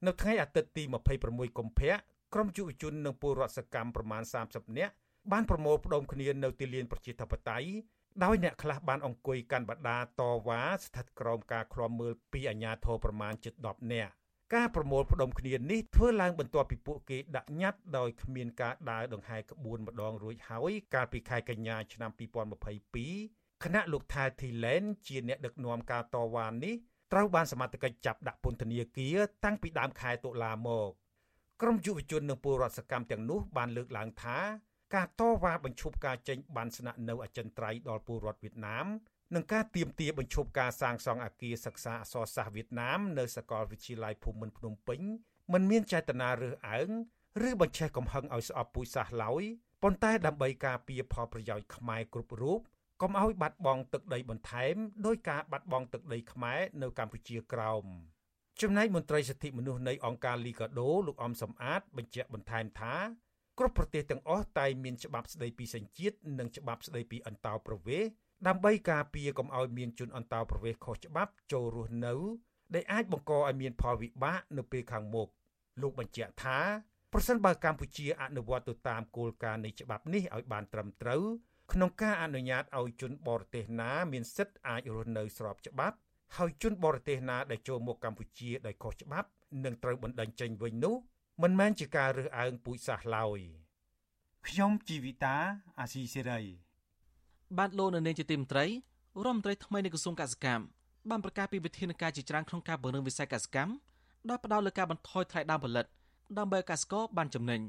[0.06, 0.82] នៅថ្ងៃអាទិត្យទី
[1.20, 1.94] 26កុម្ភៈ
[2.34, 4.92] ក្រុមយុវជននិងពលរដ្ឋសកម្មប្រមាណ30នាក់
[5.32, 7.68] បានប្រមូលផ្ដុំគ្នានៅទីលានប្រជាធិបតេយ្យ
[8.24, 14.12] ដោយអ្នកខ្លះបានអង្គុយកាន់បដាតវ៉ាស្ថិតក្រោមការឃ្លាំមើលពីអាជ្ញាធរប្រមាណជិត10នាក់
[14.54, 22.10] ការប្រមូលផ្ដុំគ្នានេះធ្វើឡើងបន្ទាប់ពីពួកគេដាក់ញត្តិដោយគ្មានការដើរដង្ហែក្បួនម្ដងរួចហើយកាលពីខែកញ្ញាឆ្នាំ
[22.86, 26.74] 2022គណៈលោកថែធីឡែនជាអ្នកដឹកនាំការតវ៉ានេះ
[27.12, 30.90] ត្រូវបានសមត្ថកិច្ចចាប់ដាក់ពន្ធនាគារតាំងពីដើមខែតុលាមក
[31.62, 34.38] ក្រុមយុវជននិងពលរដ្ឋសកម្មទាំងនោះបានលើកឡើងថា
[34.94, 38.86] ការតវ៉ាបញ្ឈប់ការចេញបានស្នាក់នៅអចិន្ត្រៃយ៍ដល់ពលរដ្ឋវៀតណាម
[39.34, 45.00] និងការទៀមទាបញ្ឈប់ការសាងសង់អគារសិក្សាអក្សរសាស្ត្រវៀតណាមនៅសាកលវិទ្យាល័យភូមិន្ទភ្នំពេញ
[45.52, 46.90] មិនមានចេតនារើសអើង
[47.48, 49.42] ឬបញ្ឆេះកំហឹងឲ្យស្អប់ពូជសាសន៍ឡើយ
[49.82, 52.60] ប៉ុន្តែដើម្បីការពារផលប្រយោជន៍ខ្មែរគ្រប់រូប
[53.02, 54.74] កុំឲ្យបាត់បង់ទឹកដីបន្ថែម
[55.06, 57.84] ដោយការបាត់បង់ទឹកដីខ្មែរនៅកម្ពុជាក្រោម
[58.62, 62.94] ចំណែកមន្ត្រីសិទ្ធិមនុស្សនៃអង្គការលីកាដូលោកអំសំអាតបញ្ជាក់បន្ថែមថា
[63.58, 68.10] គ្រប់ប្រទេសទាំងអស់តែមានច្បាប់ស្តីពីសញ្ជាតិនិងច្បាប់ស្តីពីអន្តោប្រវេសន៍
[68.48, 72.14] ដើម្បីការពារកុំឲ្យមានជនអន្តោប្រវេសន៍ខុសច្បាប់ចូលរស់នៅ
[72.74, 75.28] ដែលអាចបង្កឲ្យមានផលវិបាកនៅពេលខាងមុខ
[75.80, 76.58] លោកបញ្ជាក់ថា
[77.12, 81.22] ប្រសិនបើកម្ពុជាអនុវត្តទៅតាមគោលការណ៍នៃច្បាប់នេះឲ្យបានត្រឹមត្រូវ
[81.72, 85.96] ក្នុងការអនុញ្ញាតឲ្យជនបរទេសណាមានសិទ្ធិអាចរស់នៅស្របច្បាប់
[86.36, 89.28] ហើយជនបរទេសណាដែលចូលមកកម្ពុជាដោយខុសច្បាប់
[89.64, 90.96] នឹងត្រូវបណ្តេញចេញវិញនោះ
[91.42, 93.40] មិនមែនជាការរើសអើងពូជសាសន៍ឡើយ
[94.48, 95.36] ខ្ញុំជីវិតា
[95.80, 96.40] អាស៊ីសេរី
[97.58, 98.70] បាទលោកនៅនាងជាទីមត្រីរ
[99.24, 100.64] ដ្ឋមន្ត្រីថ្មីនៃក្រសួងកសិកម្ម
[101.10, 103.72] បានប្រកាសពីវិធានការជាច្រើនក្នុងការពង្រឹងវិស័យកសិកម្ម
[104.28, 105.86] ដោយផ្ដោតលើការបន្ថយថ្លៃដើមផលិត
[106.38, 107.60] ដើម្បីឲ្យកសិករបានចំណេញ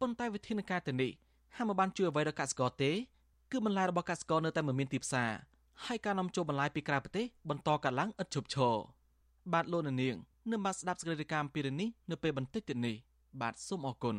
[0.00, 1.10] ប៉ុន្តែវិធានការទាំងនេះ
[1.56, 2.92] ហាក់មិនបានជួយអ្វីដល់កសិករទេ
[3.50, 5.30] គឺបន្លែរបស់កសិករនៅតែមិនមានទីផ្សារ
[5.84, 8.74] ហើយការនាំចូលបន្លែពីក្រៅប្រទេសបន្តកើនឡើងឥតឈប់ឈរ
[9.52, 10.16] បាទលោកនៅនាង
[10.50, 12.96] នឹងបានស្ដាប់សេចក្តីរាយការណ៍ពីរឿងនេះនៅពេលបន្តិចទៀតនេះ
[13.40, 14.16] បាទសូមអរគុណ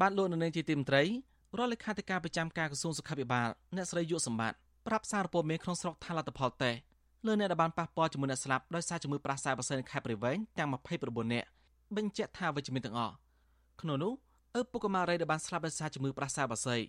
[0.00, 1.08] បាទលោកនៅនាងជាទីមត្រីរ
[1.58, 6.80] ដ្ឋលេខាធិការប្រចាំការក្រសួងសុខាភិបាលអ្នកស្រីយុសម្បត្តិប្រាប់សារព័ត៌មានក្នុងស្រុកថាលទ្ធផលតេស្ត
[7.26, 10.68] លើអ្នកដែលបានប៉ះពាល់ជាមួយអ្នកស្លាប់ដោយសារជំងឺប្រសាបស័យនៅខេត្តព្រៃវែងទាំង
[11.00, 11.46] 29នាក់
[11.96, 13.14] បញ្ជាក់ថាវិជ្ជមានទាំងអស់
[13.80, 14.12] ក្នុងនោះ
[14.58, 16.80] ឪពុកម៉ារីដែលបានស្លាប់ដោយសារជំងឺប្រសាបស័យ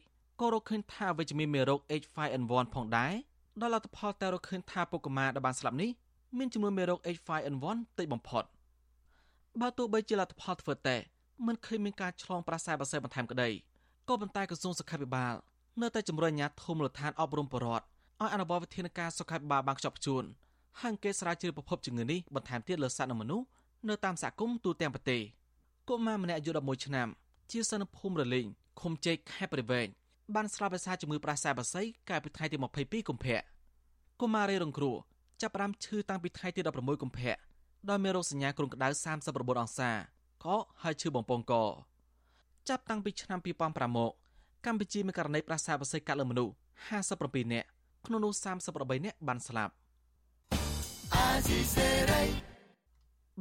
[0.42, 3.14] ក៏រកឃើញថាវិជ្ជមានមេរោគ H5N1 ផងដែរ
[3.62, 5.90] ដល់លទ្ធផលតែរកឃើញថាពុកម៉ាដែលបានស្លាប់នេះ
[6.38, 8.44] មានចំនួនមេរោគ H5N1 តិចបំផុត
[9.62, 11.04] បើទោះបីជាលទ្ធផលធ្វើតេស្ត
[11.46, 13.50] មិនឃើញមានការឆ្លងប្រសើរបស័យបន្ថែមក្តី
[14.08, 15.34] ក៏ប៉ុន្តែក្រសួងសុខាភិបាល
[15.82, 20.24] នៅតែជំរុញអាជ្ញាធរមូលដ្ឋានអប់រំបរដ្ឋឲ្យអនុវត្តវិធានការសុខាភិបាលបានខ្ជាប់ខ្ជួន
[20.80, 23.46] ហើយអង្គស្រាវជ្រាវប្រភពជំងឺនេះបន្ថែមទៀតលើសត្វនិងមនុស្ស
[23.90, 25.22] នៅតាមសហគមន៍ទូទាំងប្រទេស
[25.90, 27.08] កុមារម្នាក់អាយុ11ឆ្នាំ
[27.52, 28.48] ជាសិស្សនៅភូមិរលីង
[28.82, 29.88] ឃុំជែកខេត្តព្រៃវែង
[30.36, 33.38] បានស្លាប់ដោយសារជំងឺប្រសាបស័យកាលពីថ្ងៃទី22កុម្ភៈ
[34.22, 34.96] កុមារីរងគ្រោះ
[35.42, 37.36] ចាប់ផ្ដើមឈឺតាំងពីថ្ងៃទី16កុម្ភៈ
[37.90, 38.88] ដោយមានរោគសញ្ញាគ្រុនក្តៅ
[39.26, 39.92] 39អង្សា
[40.46, 40.48] ក
[40.84, 41.54] ហើយឈឺបំពង់ក
[42.70, 44.12] ចាប់តាំងពីឆ្នាំ2005មក
[44.66, 46.54] កម្ពុជាមានករណីប្រសាបស័យកាត់លើមនុស្ស
[47.02, 47.68] 57នាក់
[48.06, 48.32] ក្នុងនោះ
[48.70, 49.74] 38នាក់បានស្លាប់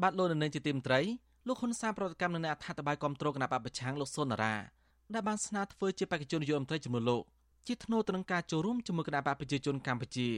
[0.02, 1.00] បាទលោកនៅនឹងជាទីមត្រី
[1.46, 4.54] លោកហ៊ុនសែនប្រតិកម្មនៅនៃអត្ថាធិប្បាយគ្រប់គ្រងគណៈបព្វប្រឆាំងលោកសុននារា
[5.14, 7.22] ដែលបានស្នើធ្វើជាបេក្ខជននាយករដ្ឋមន្ត្រីចំនួនលោក
[7.66, 10.28] ជាធ្នូទៅនឹងការចូលរួមជាមួយគណៈបកប្រជាជនកម្ពុជា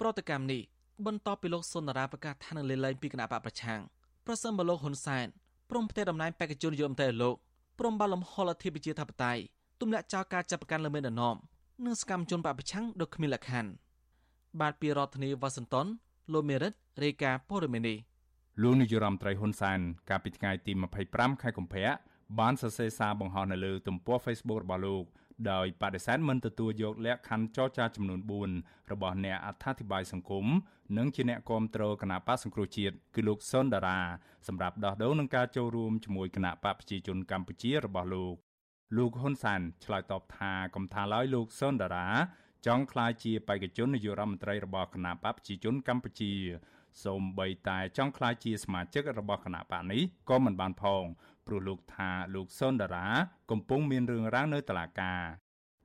[0.00, 0.62] ប្រតិកម្មនេះ
[1.06, 3.80] បន្ទាប់ពីលោកសុនដារាប្រកាសថានឹងលេលែងពីគណៈបកប្រឆាំង
[4.26, 5.26] ប្រសិនបើលោកហ៊ុនសែន
[5.70, 7.34] ព្រមផ្ទេរតំណែងបេក្ខជននាយករដ្ឋមន្ត្រីលោក
[7.78, 9.42] ព្រមបើលំហលអធិបជាធិបតេយ្យ
[9.80, 11.36] ទម្លាក់ចោលការចាប់ប្រកាន់លើមេដឹកនាំ
[11.84, 13.70] និងសកម្មជនបកប្រឆាំងដោយគ្មានលក្ខខណ្ឌ
[14.60, 15.86] បាទពីរដ្ឋធានីវ៉ាស៊ីនតោន
[16.32, 16.72] លោកមេរិត
[17.04, 17.98] រាយការណ៍ព័ត៌មាននេះ
[18.62, 19.78] លោកនាយរដ្ឋមន្ត្រីហ៊ុនសែន
[20.08, 20.72] កាលពីថ្ងៃទី
[21.06, 21.86] 25ខែកុម្ភៈ
[22.40, 25.04] បានសរសេរសារបង្ហោះនៅលើទំព័រ Facebook របស់លោក
[25.50, 28.20] ដោយបដិសេធមិនទទួលយកលក្ខខណ្ឌចរចាចំនួន
[28.54, 30.46] 4របស់អ្នកអត្ថាធិប្បាយសង្គម
[30.98, 34.00] និងជាអ្នកគាំទ្រគណៈបកសង្គ្រោះជាតិគឺលោកសុនដារា
[34.48, 38.34] សម្រាប់ដោះដូរនឹងការចូលរួមជាមួយគណៈបកប្រជាជនកម្ពុជារបស់លោក
[38.96, 42.08] លោកហ៊ុនសានឆ្លើយតបថាកំថាឡើយលោកសុនដារា
[42.66, 46.32] ចង់ក្លាយជាបេក្ខជននាយករដ្ឋមន្ត្រីរបស់គណៈបកប្រជាជនកម្ពុជា
[47.04, 51.04] សូម្បីតែចង់ក្លាយជាសមាជិករបស់គណៈបកនេះក៏មិនបានផង
[51.46, 53.06] ព្រោះលោកថាលោកសុនដារា
[53.50, 55.22] កំពុងមានរឿងរ៉ាវនៅតុលាការ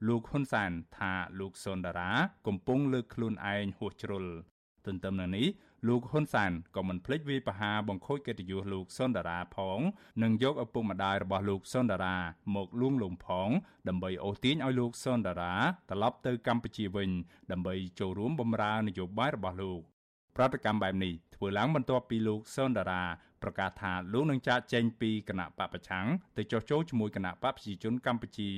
[0.07, 2.11] លោកហ៊ុនសានថាលោកសុនដារា
[2.47, 4.25] កំពុងលើកខ្លួនឯងហួសជ្រុល
[4.85, 5.47] ទន្ទឹមនឹងនេះ
[5.87, 9.79] លោកហ៊ុនសានក៏មិនភ្លេចវាយប្រហារបង្ខូចកិត្តិយសលោកសុនដារាផង
[10.23, 12.17] និងយកឪពុកម្ដាយរបស់លោកសុនដារា
[12.55, 13.49] មកលួងលោមផង
[13.87, 15.53] ដើម្បីអូសទាញឲ្យលោកសុនដារា
[15.89, 17.09] ត្រឡប់ទៅកម្ពុជាវិញ
[17.51, 19.81] ដើម្បីចូលរួមបម្រើនយោបាយរបស់លោក
[20.35, 23.03] ប្រតិកម្មបែបនេះធ្វើឡើងបន្ទាប់ពីលោកសុនដារា
[23.43, 26.05] ប្រកាសថាលោកនឹងចាកចេញពីគណៈបពប្រឆាំង
[26.37, 28.49] ទៅចុះចូលជាមួយគណៈបកប្រជាជនកម្ពុជា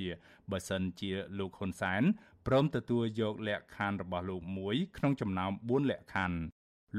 [0.52, 2.02] បើសិនជាលោកហ៊ុនសែន
[2.48, 6.40] ព្រមទទួលយកលក្ខខណ្ឌរបស់លោកមួយក្នុងចំណោម4លក្ខខណ្ឌ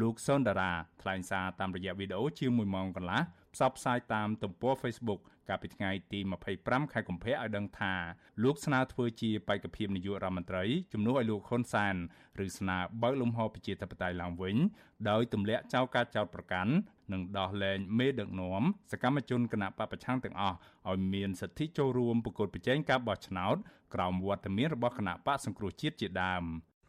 [0.01, 3.21] លោកសុនដារាថ្លែងសារតាមរយៈវីដេអូជាង1ម៉ោងកន្លះ
[3.55, 6.21] ផ្សព្វផ្សាយតាមទំព័រ Facebook កាលពីថ្ងៃទី
[6.57, 7.95] 25ខែកុម្ភៈឲ្យដឹងថា
[8.43, 11.95] លោកស្នើធ្វើជាបេក្ខភាពនាយករដ្ឋមន្ត្រីជំនួសឲ្យលោកហ៊ុនសាន
[12.45, 14.57] ឬស្នើបើកលំហប្រជាធិបតេយ្យឡើងវិញ
[15.09, 16.73] ដោយទម្លាក់ចោលការចោទប្រកាន់
[17.13, 20.57] និងដោះលែងមេដឹកនាំសកម្មជនគណៈបពប្រឆាំងទាំងអស់
[20.91, 23.57] ឲ្យមានសិទ្ធិចូលរួមប្រកួតប្រជែងការបោះឆ្នោត
[23.95, 26.45] ក្រោមវត្តមានរបស់គណៈបកសង្គ្រោះជាតិជាដើម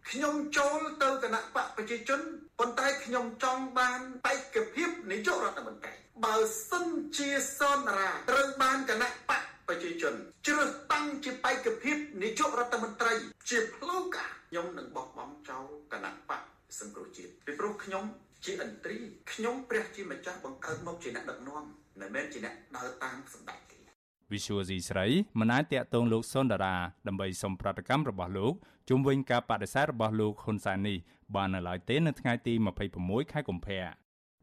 [0.10, 2.22] ខ្ញុំចូលទៅគណៈបកប្រជាជន
[2.60, 5.94] ប៉ុន្តែខ្ញុំចង់បានបេក្ខភាពនាយករដ្ឋមន្ត្រី
[6.26, 6.36] បើ
[6.70, 6.88] សិន
[7.18, 10.14] ជាសនរាត្រូវបានគណៈបកប្រជាជន
[10.48, 13.14] ជ្រើសតាំងជាបេក្ខភាពនាយករដ្ឋមន្ត្រី
[13.50, 16.42] ជាផ្លូវការខ្ញុំនឹងបោះបង់ចោលគណៈបក
[16.80, 18.04] សង្គ្រោះជាតិពីព្រោះខ្ញុំ
[18.46, 18.98] ជាឥន្ទ្រី
[19.32, 21.64] ខ្ញុំព្រះជាម្ចាស់បង្កើតមកជាអ្នកដឹកនាំ
[22.00, 23.78] មិនមែនជាអ្នកដើរតាមសម្ដេចទេ
[24.34, 25.08] វិសុវស៊ីស្រី
[25.40, 26.76] មិនអាចតាក់ទងលោកសុនដារា
[27.08, 28.54] ដើម្បីសុំប្រតិកម្មរបស់លោក
[28.90, 30.98] ជុំវិញការបដិសេធរបស់លោកហ៊ុនសែននេះ
[31.36, 32.54] បាននៅឡើយទេនៅថ្ងៃទី
[32.94, 33.84] 26ខែកុម្ភៈ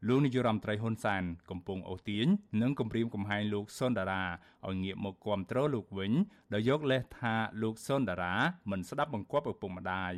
[0.07, 2.27] លោកនាយរដ្ឋមន្ត្រីហ៊ុនសែនកំពុងអូសទាញ
[2.61, 4.23] និងគម្រាមកំហែងលោកសុនដារា
[4.67, 6.11] ឲ្យងាកមកគ្រប់គ្រងលោកវិញ
[6.53, 8.35] ដោយយកលេសថាលោកសុនដារា
[8.71, 10.13] មិនស្ដាប់បង្គាប់ឪពុកម្ដាយ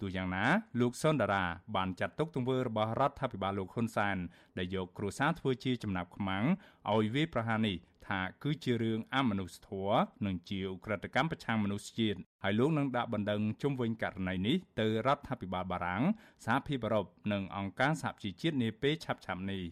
[0.00, 0.44] ទោះយ៉ាងណា
[0.80, 1.44] លោកសុនដារា
[1.76, 4.16] បានចាត់ទុកទង្វើរបស់រដ្ឋាភិបាលលោកហ៊ុនសែន
[4.58, 6.44] ដែលយកគ្រួសារធ្វើជាចំណាប់ខ្មាំង
[6.92, 7.76] ឲ្យវាយប្រហារនេះ
[8.08, 16.02] ថាគឺជារឿងអមនុស្សធម៌និងជាឧក្រិដ្ឋកម្មប្រឆាំងមនុស្សជាតិហើយលោកនឹងដាក់បណ្ដឹងជុំវិញករណីនេះទៅរដ្ឋាភិបាលបារាំង
[16.44, 19.62] សហភាពអឺរ៉ុបនិងអង្គការសហប្រជាជាតិនាពេលឆាប់ៗនេះ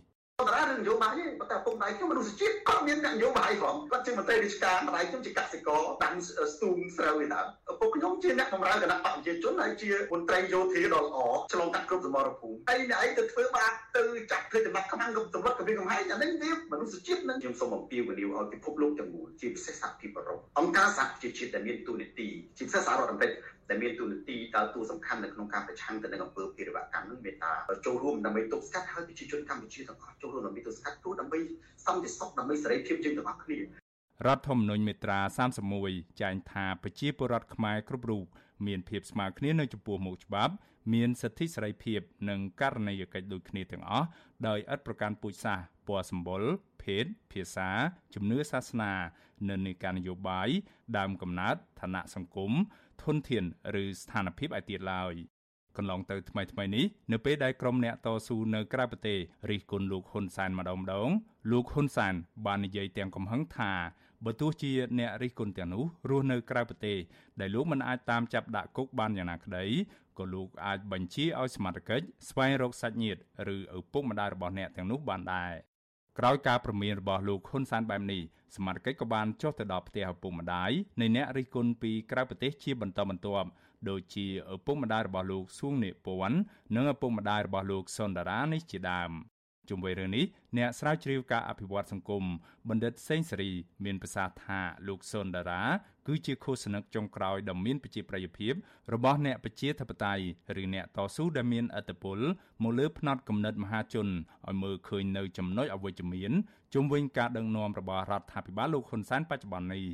[0.48, 7.40] តារារឿងនយោបាយទេប៉ុន្តែពុកដៃខ្ញុំមនុស្សជាតិក៏មានអ្នកនយោបាយផងគាត់ជាមន្ត្រីរាជការម្ដាយខ្ញុំជាកសិករដាំស្ទូងស្រូវឯណា
[7.80, 11.18] ពុកខ្ញុំជាអ្នកបម្រើគណៈបព្វជិជនហើយជាមន្ត្រីយោធាដ៏ល្អ
[11.52, 22.28] ឆ្លងកាត់គ្រប់សមរភូមិហើយអ្នកឯងទៅធ្វើបាបទៅចាក់ធ្វើចំណាត់ខ្មាំងកំសម្លឹកកំពីកំហែងអានេះវាមនុស្សជាតិនឹងខ្ញុំសូមអំពាវនាវឲ្យពិភពលោកទាំងមូលជាពិសេសសហភាពអឺរ៉ុបអង្គការសហប្រជាជាតិដែលមានទូនាទី
[22.58, 23.32] ជាពិសេសសហរដ្ឋអាមេរិក
[23.72, 27.52] ដែលមានទូនាទីដើរតួសំខាន់នៅក្នុងការប្រឆាំងទៅនឹងអំពើភេរវកម្មនឹងមេត្តា
[27.86, 31.38] ចូលរួមដើម្បីទប់ស្កាត់ឲ្យប្រជាជនកម្ពុជាទាំងអស់ចូលរួមដើម្បីទប់ស្កាត់ព្រោះដើម្បី
[31.86, 33.62] សន្តិសុខដើម្បីសេរីភាពយើងទាំងអស់គ្នារ
[34.34, 35.20] ដ្ឋធម្មនុញ្ញមេត្រា
[35.74, 38.24] 31ចែងថាប្រជាពលរដ្ឋខ្មែរគ្រប់រូប
[38.66, 40.54] មានភាពស្មើគ្នានៅចំពោះមុខច្បាប់
[40.94, 44.06] មានសិទ្ធិសេរីភាពនិងករណីយកិច្ចដូចគ្នាទាំងអស់
[44.46, 46.42] ដោយឥតប្រកាន់ពូជសាសន៍ពណ៌សម្បុរ
[46.82, 47.68] ភេទភាសា
[48.14, 48.92] ជំនឿសាសនា
[49.48, 50.48] និន្នាការនយោបាយ
[50.98, 52.52] ដើមកំណើតឋានៈសង្គម
[53.04, 53.44] ធនធាន
[53.82, 55.14] ឬស្ថានភាពឯទៀតឡើយ
[55.76, 59.18] កន្លងទៅថ្មីថ្មីនេះនៅពេលដែលក្រុមអ្នកតស៊ូនៅក្រៅប្រទេស
[59.50, 61.08] រិះគន់លោកហ៊ុនសែនម្ដងម្ដង
[61.50, 62.14] លោកហ៊ុនសែន
[62.46, 63.72] បាននិយាយទាំងកំហឹងថា
[64.24, 66.98] បើទោះជាអ្នករិះគន់ទាំងនោះរស់នៅក្រៅប្រទេស
[67.40, 69.64] ដែលលោកមិនអាចតាមចាប់ដាក់គុកបានយ៉ាងណាក្តី
[70.18, 73.20] ក៏លោកអាចបញ្ជាឲ្យសមត្ថកិច្ចស្វែងរកសាច់ញាតិ
[73.54, 75.52] ឬឪពុកម្ដាយរបស់អ្នកទាំងនោះបានដែរ
[76.18, 78.22] ក្រោយការប្រមានរបស់លោកហ៊ុនសែនបែបនេះ
[78.56, 80.70] សមាជិកក៏បានចុះទៅដល់ផ្ទះឪពុកម្ដាយ
[81.00, 83.48] នៃអ្នករិះគន់ពីក្រៅប្រទេសជាបន្តបន្ទាប់
[83.88, 86.38] ដូចជាឪពុកម្ដាយរបស់លោកសួងនេពន្ធ
[86.74, 89.10] និងឪពុកម្ដាយរបស់លោកសុនដារានេះជាដើម
[89.68, 90.24] ជុំវិញរឿងនេះ
[90.58, 92.24] អ្នកស្រាវជ្រាវការអភិវឌ្ឍសង្គម
[92.68, 93.50] បណ្ឌិតសេងសេរី
[93.84, 95.62] មានប្រសាសន៍ថាលោកសុនដារា
[96.06, 98.52] គឺជាឃោសនិកចុងក្រោយដ៏មានប្រជាប្រិយភាព
[98.94, 100.24] របស់អ្នកប្រជាធិបតេយ្យ
[100.62, 102.18] ឬអ្នកតស៊ូដែលមានអធិបុល
[102.62, 106.32] មកលើផ្នត់គំនិតមហាជនឲ្យមើលឃើញនៅចំណុចអវិជ្ជមាន
[106.74, 109.86] ជុំវិញការដឹកនាំរបស់រដ្ឋាភិបាលលោកហ៊ុនសែនបច្ចុប្បន្ននេះ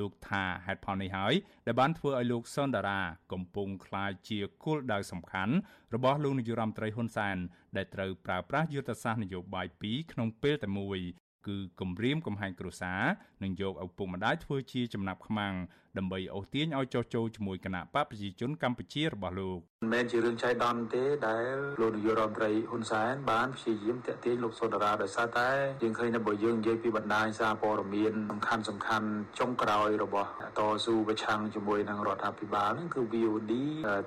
[0.00, 1.34] លោកថាហេតុផលនេះហើយ
[1.66, 3.00] ដែលបានធ្វើឲ្យលោកសុនដារា
[3.32, 5.54] កំពុងក្លាយជាគោលដៅសំខាន់
[5.94, 7.36] របស់លោកនាយរដ្ឋមន្ត្រីហ៊ុនសែន
[7.76, 10.98] ដែលត្រូវប្រើប្រាស់យុទ្ធសាស្ត្រនយោបាយពីរក្នុងពេលតែមួយ
[11.46, 13.02] គឺគម្រាមកំហែងគ្រួសារ
[13.42, 15.54] និងយកឪពុកម្ដាយធ្វើជាចំណាប់ខ្មាំង
[15.98, 25.48] ដើម្បីអូសទាញឲ្យចុះចូលជាមួយគណៈបកប្រជាជនកម្ពុជារបស់លោកមិនមែនជារឿងចៃដន្យទេដែលលោកនាយករដ្ឋមន្ត្រីហ៊ុនសែនបានព្យាយាមតាក់ទាញលោកសុនដារាដោយសារតែ
[25.82, 30.28] យើងឃើញថាបើយើងនិយាយពីបណ្ដាញសារព័ត៌មានសំខាន់សំខាន់ចុងក្រោយរបស់
[30.58, 33.52] តស៊ូប្រឆាំងជាមួយនឹងរដ្ឋាភិបាលហ្នឹងគឺ VOD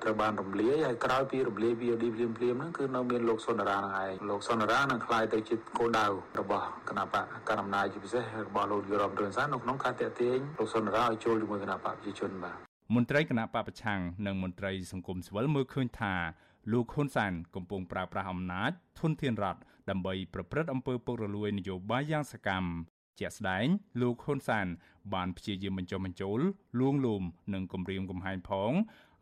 [0.02, 6.06] ត្រូវបានរំលាយហើយក្រោយពីរំលាយ VOD ភ្លាមភ្លាមហ្នឹងគឺនៅមានលោកសុនដារាហ្នឹងឯងលោកសុនដារានឹងក្លាយទៅជាគោលដៅ
[6.40, 12.56] របស់គណៈបកកណ្ដាលអំណាចជាពិសេសរបស់លោកនាយករដ្ឋមន្ត្រីហ៊ុនសែននៅក្នុងការតាក់ទាញលោកសុនដារាឲ្យចូលជាមួយគណៈបកប្រជាជនបាទ
[12.94, 16.14] មន្ត្រីគណៈបពប្រឆាំងនិងមន្ត្រីសង្គមស៊ីវិលមើលឃើញថា
[16.72, 22.68] លោកហ៊ុនសែនកំពុងប្រើប្រាស់អំណាចធនធានរដ្ឋដើម្បីប្រព្រឹត្តអំពើពុករលួយនយោបាយយ៉ាងសកម្ម
[23.20, 23.66] ជាក់ស្ដែង
[24.00, 24.66] លោកហ៊ុនសែន
[25.14, 26.40] បានព្យាយាមបញ្ចុះបញ្ចូល
[26.80, 27.22] លួងលោម
[27.54, 28.72] និងគំរាមកំហែងផង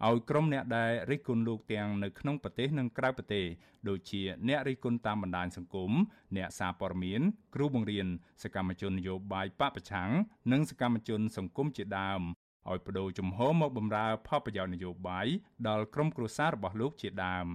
[0.06, 3.46] ឲ្យក្រុមអ្នកដែលរិះគន់លោកទាំងនៅក្នុងប្រទេសនិងក្រៅប្រទេស
[3.88, 5.92] ដូចជាអ្នករិះគន់តាមបណ្ដាញសង្គម
[6.36, 7.20] អ្នកសារព័ត៌មាន
[7.54, 8.06] គ្រូបង្រៀន
[8.42, 10.10] សកម្មជននយោបាយបពប្រឆាំង
[10.52, 12.22] និងសកម្មជនសង្គមជាដើម
[12.66, 15.26] ឲ្យបដូរជំហរមកបម្រើផលប្រយោជន៍នយោបាយ
[15.68, 17.46] ដល់ក្រុមគ្រួសាររបស់លោកជាដើម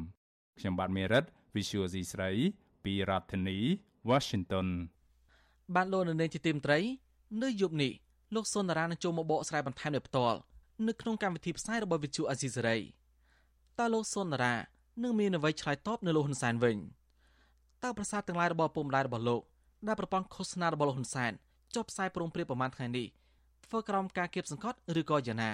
[0.60, 1.24] ខ្ញុំបាទមេរិត
[1.56, 2.32] Visual C ស្រី
[2.84, 3.60] ពីរដ្ឋធានី
[4.10, 4.68] Washington
[5.76, 6.80] បានលោកនៅនាងជាទីមត្រី
[7.44, 7.92] នៅយប់នេះ
[8.36, 10.38] លោកសុនដារានឹងចូលមកបកស្រាយបន្ថែមនៅផ្ទាល់
[10.88, 12.78] នៅក្នុងកម្មវិធីផ្សាយរបស់ Visual Asia សេរី
[13.80, 14.56] តើលោកសុនដារា
[15.04, 16.78] នឹងមានអ្វីឆ្លើយតបនៅលោកហ៊ុនសែនវិញ
[17.84, 19.42] តើប្រសាទទាំងឡាយរបស់ពុំម្ដាយរបស់លោក
[19.88, 21.32] ដែលប្រព័ន្ធឃោសនារបស់លោកហ៊ុនសែន
[21.76, 23.08] ចុះផ្សាយព្រមព្រៀងប្រមាណថ្ងៃនេះ
[23.74, 25.52] ធ្វើក្រោមការគៀបសង្កត់ឬក៏យ៉ាងណា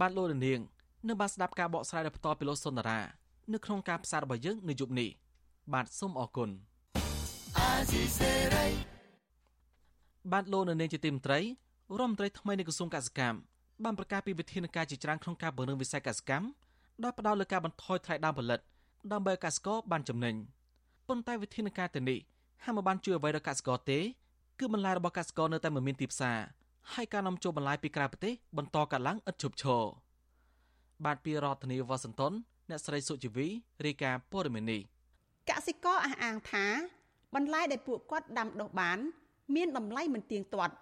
[0.00, 0.60] បាទលោកនាង
[1.08, 3.00] នៅបានស្ដាប់ការបកស្រាយរបស់តពីលោកសុនដារា
[3.52, 5.08] នៅក្នុងការផ្សាយរបស់យើងនៅយប់នេះ
[5.72, 6.50] បាទសូមអរគុណ
[10.32, 11.44] បាទលោកនាងជាទីមត្រីរ
[11.96, 13.38] ដ្ឋមន្ត្រីថ្មីនៃក្រសួងកសិកម្ម
[13.84, 16.46] បានប្រកាសពីវិធានការជាច្រើនក្នុងការពង្រឹងវិស័យកសិកម្ម
[17.02, 18.60] ដោយផ្ដោតលើការបន្ថយថ្លៃដើមផលិត
[19.12, 20.34] ដើម្បីឲ្យកសិករបានចំណេញ
[21.08, 22.18] ប៉ុន្តែវិធានការទៅនេះ
[22.64, 23.98] ហាក់មិនបានជួយអ្វីដល់កសិករទេ
[24.58, 26.38] គឺបន្លែរបស់កសិករនៅតែមិនមានទីផ្សារ
[26.94, 29.82] ហើយការនាំចូលបន្លែពីក្រៅប្រទេសបន្តកើនឡើងឥតឈប់ឈរ
[31.04, 32.32] បាទពីរដ្ឋធានីវ៉ាស៊ីនតោន
[32.70, 33.46] អ្នកស្រីសុជីវី
[33.86, 34.80] រាយការណ៍ព័ត៌មាននេះ
[35.50, 36.66] កសិករអះអាងថា
[37.34, 38.98] បន្លែដែលពួកគាត់ដាំដុះបាន
[39.54, 40.74] មានតម្លៃមិនទៀងទាត់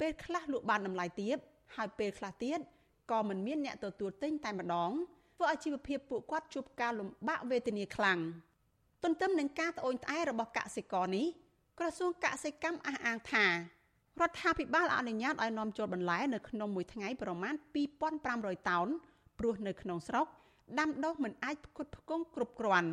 [0.00, 1.36] ពេលខ្លះលក់បានតម្លៃទាប
[1.76, 2.58] ហើយពេលខ្លះទៀត
[3.10, 4.90] ក៏មិនមានអ្នកទទួលទិញតែម្ដង
[5.36, 8.18] ធ្វើឲ្យជីវភាពពួកគាត់ជួបការលំបាកវេទនាខ្លាំង
[9.02, 11.26] ទន្ទឹមនឹងការត្អូញត្អែររបស់កសិករនេះ
[11.78, 13.46] ក្រសួងកសិកម្មអះអាងថា
[14.20, 17.54] រដ្ឋាភិបាលអនុញ្ញាតឲ្យនាំចូលបន្លែនៅក្នុងមួយថ្ងៃប្រមាណ
[18.10, 18.88] 2500តោន
[19.38, 20.26] ព្រោះនៅក្នុងស្រុក
[20.78, 22.90] ដាំដុះមិនអាចផ្គត់ផ្គង់គ្រប់គ្រាន់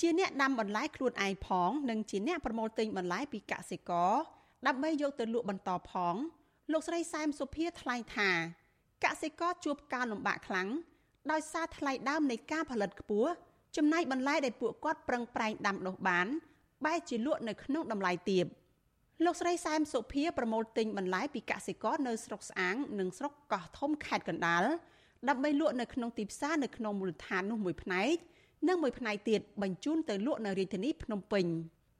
[0.00, 4.12] ជាអ្នកដាំបន្លែខ្លួនឯងផងនិងជាអ្នកប្រមូលទិញបន្លែពីកសិករ
[4.66, 6.14] ដើម្បីយកទៅលក់បន្តផង
[6.72, 8.30] លោកស្រីសែមសុភាថ្លែងថា
[9.04, 10.68] កសិករជួបការលំបាកខ្លាំង
[11.30, 13.30] ដោយសារថ្លៃដើមនៃការផលិតខ្ពស់
[13.76, 16.26] ចំណាយបន្លែដែលពួកគាត់ប្រឹងប្រែងដាំដុះបាន
[16.84, 18.44] បែរជាលក់នៅក្នុងតម្លៃទាប
[19.24, 24.64] លោកស្រីសែមសុភាប្រមូលទិញបន្លែពីកសិករនៅស្រុកស្អាង និងស្រុកកោះធំខេត្តកណ្ដាល
[25.28, 28.16] ដើម្បីលក់នៅក្នុងទីផ្សារនៅក្នុងមូលដ្ឋាននោះមួយផ្នែក
[28.68, 31.46] និងមួយផ្នែកទៀតបញ្ជូនទៅលក់នៅរាជធានីភ្នំពេញ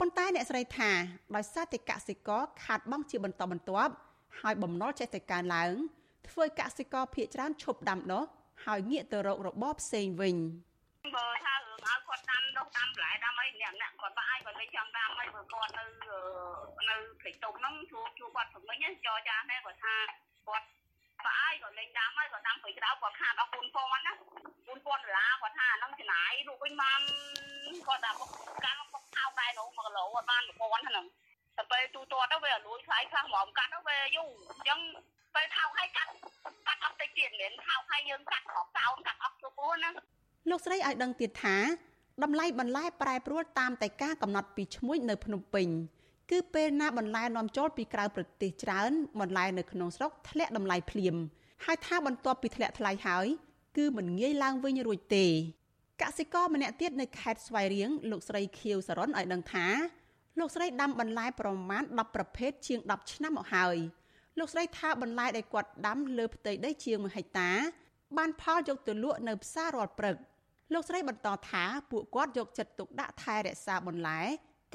[0.01, 0.91] ប៉ុន្តែអ្នកស្រីថា
[1.35, 3.93] ដោយសារតែកសិករខាតបង់ជាបន្តបន្ទាប់
[4.41, 5.71] ហើយបំណុលចេះតែកើនឡើង
[6.29, 8.25] ធ្វើឲ្យកសិករភៀកច្រើនឈប់ដាំដុះ
[8.65, 10.37] ហើយងាកទៅរករបរផ្សេងវិញ
[11.17, 12.23] បើថារឿងឲ្យគាត់
[12.77, 15.85] ដាំដុះដាំបន្លែដាំអីអ្នកអ្នកគាត់បាក់ឲ្យគាត់មិនចង់ដាំអីបើគាត់នៅ
[16.89, 19.95] នៅព្រៃតុកហ្នឹងជួជួគាត់ព្រមិញចរចាដែរគាត់ថា
[20.47, 20.67] គាត់
[21.27, 24.13] បាក់ឲ្យគាត់លេងដាំឲ្យគាត់ដាំព្រៃក្តៅគាត់ខាតអស់4000ណា
[24.67, 27.01] 4000ដុល្លារគាត់ថាហ្នឹងចំណាយរូបវិញបាន
[27.87, 28.13] គាត់ថា
[28.65, 31.07] កាំងគាត់ថោកដែរនោះ1គីឡូគាត់បាន1000ហ្នឹង
[31.57, 34.81] តែពេលទូទាត់ទៅវាលួយថ្លៃខ្លះហ្មងកាត់ទៅវាយូរអញ្ចឹង
[35.35, 36.11] ពេលថោកឲ្យកាត់
[36.67, 39.91] កាត់អត់តិចទៀតមិនថោកឲ្យយើងកាត់អស់សោនកាត់អស់គ្រប់អូនណា
[40.51, 41.57] លោកស្រីឲ្យដឹងទៀតថា
[42.23, 45.69] តម្លៃបន្លែប្រែប្រួលតាមតែការកំណត់ពីឈ្មួញនៅភ្នំពេញ
[46.31, 51.17] គឺពេលណាបន្លែនាំចូលពីក្រៅប្រទេសច្រើនបន្លែនៅក្នុងស្រុកធ្លាក់តម្លៃភ្លាម
[51.65, 53.27] ហើយថាបន្ទាប់ពីធ្លាក់ថ្លៃហើយ
[53.77, 55.27] គឺមិនងាយឡើងវិញរួចទេ
[56.03, 59.67] កសិករម្នាក់ទៀតនៅខេត្តស្វាយរៀងលោកស្រីខៀវសរុនឲ្យដឹងថា
[60.39, 63.77] លោកស្រីដាំបន្លែប្រមាណ10ប្រភេទជាង10ឆ្នាំមកហើយ
[64.39, 67.51] លោកស្រីថាបន្លែដែលគាត់ដាំលើផ្ទៃដីជាង1ហិកតា
[68.17, 70.17] បានផលយកទៅលក់នៅផ្សាររាល់ព្រឹក
[70.75, 74.21] លោកស្រីបន្តថាពួកគាត់យកចិត្តទុកដាក់ថែរក្សាបន្លែ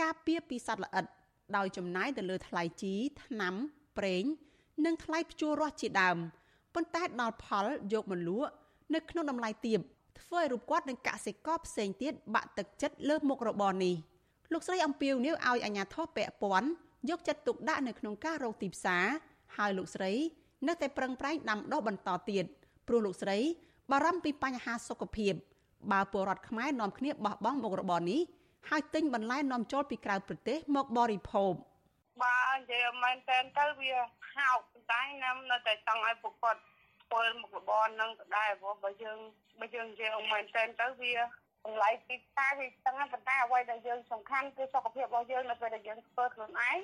[0.01, 1.05] ការពារពីសត្វល្អិត
[1.55, 3.53] ដោយចំណាយទៅលើថ្លៃជីថ្នាំ
[3.97, 4.23] ប្រេង
[4.85, 6.17] និងថ្លៃភ្ជួររាស់ជាដើម
[6.73, 8.51] ប៉ុន្តែដល់ផលយកមកលក់
[8.93, 9.79] នៅក្នុងតម្លៃទាប
[10.19, 13.95] ធ្វើឲ្យរូបគាត់និងកសិករផ្សេងទៀតបាក់ទឹកចិត្តលើមុខរបរនេះ
[14.53, 16.69] លោកស្រីអំពីវនីវឲ្យអាជ្ញាធរពាក់ព័ន្ធ
[17.09, 19.05] យកចិត្តទុកដាក់នៅក្នុងការរកទីផ្សារ
[19.57, 20.11] ហើយលោកស្រី
[20.67, 22.45] នៅតែប្រឹងប្រែងដាំដុះបន្តទៀត
[22.87, 23.37] ព្រោះលោកស្រី
[23.91, 25.33] បារម្ភពីបញ្ហាសុខភាព
[25.93, 28.21] បើពលរដ្ឋខ្មែរនាំគ្នាបោះបង់មុខរបរនេះ
[28.69, 31.53] ហើយទិញបន្លែនាំចូលពីក្រៅប្រទេសមកបរិភោគ
[32.21, 33.93] បាទនិយាយមែនតើទៅវា
[34.35, 34.59] ហោក
[34.91, 36.61] តែខ្ញុំនៅតែចង់ឲ្យពួកគាត់
[37.05, 39.17] ធ្វើមុខរបរនឹងដដែលព្រោះបើយើង
[39.59, 46.77] បើយើងនិយាយអមមែនតើទៅវាតម្លៃទីផ្សារវាស្ទឹងប៉ុន្តែអ្វីដែលយើងសំខាន់គឺសុខភាពរបស់យើងនៅពេលដែលយើងធ្វើខ្លួនឯង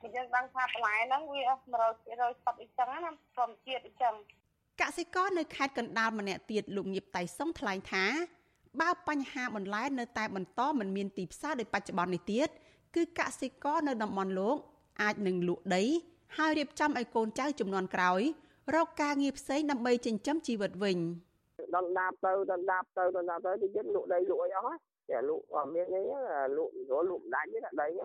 [0.00, 1.42] គឺយើងដឹងថាបន្លែហ្នឹងវា
[1.86, 4.14] 100%សុទ្ធអីចឹងណាធម្មជាតិអីចឹង
[4.80, 8.04] កសិករនៅខេត្តកណ្ដាលម្នាក់ទៀតលោកញៀបតៃសុងថ្លែងថា
[8.80, 12.48] បើបញ្ហាបន្លែនៅតែបន្តមិនមានទីផ្សារដោយបច្ចុប្បន្ននេះទៀត
[12.94, 14.56] គឺកសិករនៅតំបន់លោក
[15.02, 15.84] អាចនឹងលក់ដី
[16.36, 18.20] ហើយរៀបចំឲ្យកូនចៅចំនួនក្រោយ
[18.74, 20.98] រកការងារផ្សេងដើម្បីចិញ្ចឹមជីវិតវិញ
[21.76, 26.00] ដណ្ដាបទៅដណ្ដាបទៅដណ្ដាបទៅទីទៀតលក់ដីលក់អីអស់ហើយលក់អត់មានអី
[26.56, 28.04] លក់រលក់មិនដាច់ទេដីវា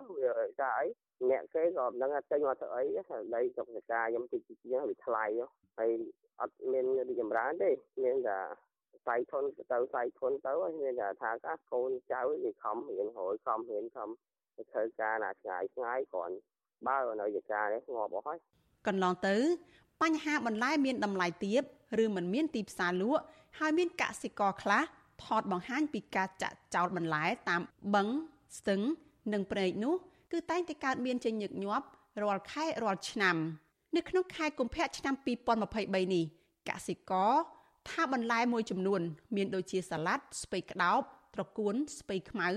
[0.60, 0.86] ថាអី
[1.30, 2.82] អ្នកគេក៏មិនដឹងថាចេញមកទៅអី
[3.34, 5.24] ដីស្រុកសកាខ្ញុំតិចតិចវាថ្លៃ
[5.78, 5.90] ហើយ
[6.40, 7.70] អត់មានរីចម្រើនទេ
[8.04, 8.38] មានតែ
[8.71, 14.08] ផ្សាយធនទៅផ្សាយធនទៅមានតែថាកាកូនចៅវាខំរៀនរយខំរៀនខំ
[14.70, 16.36] ធ្វើការណាឆ្ងាយឆ្ងាយគ្រាន់
[16.86, 18.38] បើនៅយការនេះងាប់អស់ហើយ
[18.86, 19.36] កន្លងទៅ
[20.02, 21.62] បញ្ហាបន្លែមានតម្លៃទាប
[22.04, 23.22] ឬមិនមានទីផ្សារលក់
[23.58, 24.82] ហើយមានកសិករខ្លះ
[25.24, 27.62] ថតបង្ហាញពីការចាក់ចោលបន្លែតាម
[27.94, 28.08] បឹង
[28.58, 28.80] ស្ទឹង
[29.32, 29.94] និងព្រែកនោះ
[30.32, 31.86] គឺតែងតែកើតមានជាញឹកញាប់
[32.22, 33.36] រាល់ខែរាល់ឆ្នាំ
[33.96, 35.14] នៅក្នុងខែកុម្ភៈឆ្នាំ
[35.64, 36.24] 2023នេះ
[36.68, 37.32] កសិករ
[37.90, 39.00] ថាបន្លែមួយចំនួន
[39.36, 41.00] មានដូចជាសាឡាត់ស្ពៃក្តោប
[41.34, 42.48] ត្រកួនស្ពៃខ្មៅ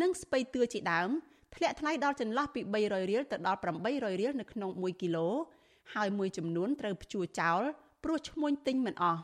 [0.00, 1.08] និងស្ពៃតឿជាដើម
[1.54, 3.58] ធ្លាក់ថ្លៃដល់ចន្លោះពី300រៀលទៅដល់
[3.88, 5.28] 800រៀលនៅក្នុង1គីឡូ
[5.94, 7.60] ហើយមួយចំនួនត្រូវព្យួរចោល
[8.04, 9.20] ព្រោះឈ្មួញទិញមិនអស់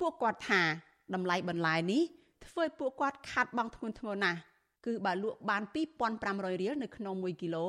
[0.00, 0.62] ពួកគាត់ថា
[1.14, 2.02] តម្លៃបន្លែនេះ
[2.46, 4.38] ធ្វើឲ្យពួកគាត់ខាត់បង់ធ្ងន់ធ្ងរណាស់
[4.86, 5.62] គឺបើលក់បាន
[6.12, 7.66] 2500រៀលនៅក្នុង1គីឡូ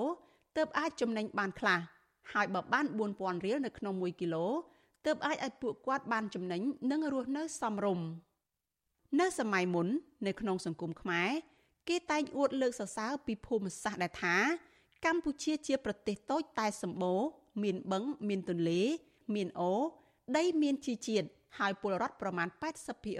[0.57, 1.79] ទើបអាចចំណេញបានខ្លះ
[2.33, 4.45] ហើយបើបាន4000រៀលនៅក្នុង1គីឡូ
[5.05, 8.07] ទើបអាចឲ្យពួកគាត់បានចំណេញនិងរស់នៅសមរម្យ
[9.19, 9.87] នៅសម័យមុន
[10.27, 11.29] នៅក្នុងសង្គមខ្មែរ
[11.89, 14.35] គេតែងអួតលើកសរសើរពីភូមិសាស្ត្រដែលថា
[15.05, 17.21] កម្ពុជាជាប្រទេសតូចតែសម្បូរ
[17.63, 18.81] មានបឹងមានទន្លេ
[19.35, 19.81] មានអូរ
[20.37, 21.27] ដីមានជីជាតិ
[21.59, 22.47] ហើយពលរដ្ឋប្រមាណ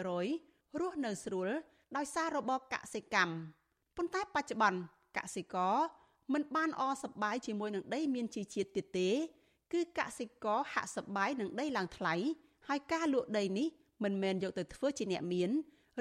[0.03, 1.49] 80%រស់នៅស្រួល
[1.95, 3.33] ដោយសាររបបកសិកម្ម
[3.97, 4.79] ប៉ុន្តែបច្ចុប្បន្ន
[5.17, 5.75] កសិករ
[6.33, 9.09] មិនបានអសប្បាយជាមួយនឹងដីមានជីជាតិទៀតទេ
[9.73, 12.13] គឺកសិករហាក់សប្បាយនឹងដីឡើងថ្លៃ
[12.67, 13.67] ហើយការលក់ដីនេះ
[14.03, 15.49] មិនមែនយកទៅធ្វើជាអ្នកមាន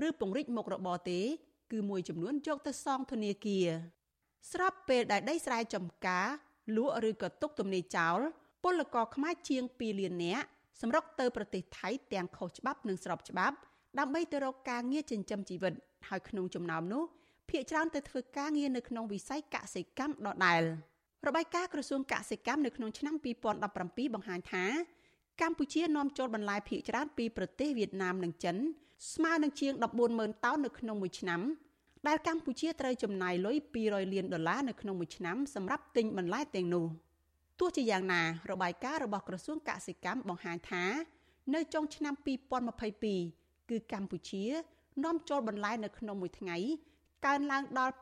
[0.06, 1.20] ឬពង្រីកមុខរបរទេ
[1.72, 3.68] គឺមួយចំនួនយកទៅសងធនាគារ
[4.52, 6.26] ស្របពេលដែលដីស្រែចម្ការ
[6.76, 8.18] លក់ឬក៏ទុកទំនេរចោល
[8.64, 10.46] ពលករខ្មែរជាង2លាននាក់
[10.80, 13.56] សម្រុកទៅប្រទេសថៃទាំងខុសច្បាប់និងស្របច្បាប់
[13.98, 15.72] ដើម្បីទៅរកការងារចិញ្ចឹមជីវិត
[16.08, 17.02] ហើយក្នុងចំណោមនោះ
[17.48, 20.62] ភ្នាក់ច្រើនទៅធ្វើការងារនៅក្នុងវិស័យកសិកម្មដដែល
[21.26, 23.14] របាយការណ៍ក្រសួងកសិកម្មនៅក្នុងឆ្នាំ
[23.64, 24.64] 2017បង្ហាញថា
[25.40, 28.56] កម្ពុជានាំចូលបន្លែភាគច្រើនពីប្រទេសវៀតណាមនិងចិន
[29.12, 29.72] ស្មើនឹងជាង
[30.08, 31.40] 140,000តោននៅក្នុងមួយឆ្នាំ
[32.08, 36.86] ដែលកម្ពុជាត្រូវចំណាយលុយ200លានដុល្លារនៅក្នុងមួយឆ្នាំសម្រាប់ទិញបន្លែទាំងនោះ
[37.60, 40.84] ទោះជាយ៉ាងណារបាយការណ៍របស់ក្រសួងកសិកម្មបង្ហាញថា
[41.54, 42.14] នៅចុងឆ្នាំ
[42.92, 44.44] 2022គឺកម្ពុជា
[45.04, 46.56] នាំចូលបន្លែនៅក្នុងមួយថ្ងៃ
[47.26, 47.94] កើនឡើងដល់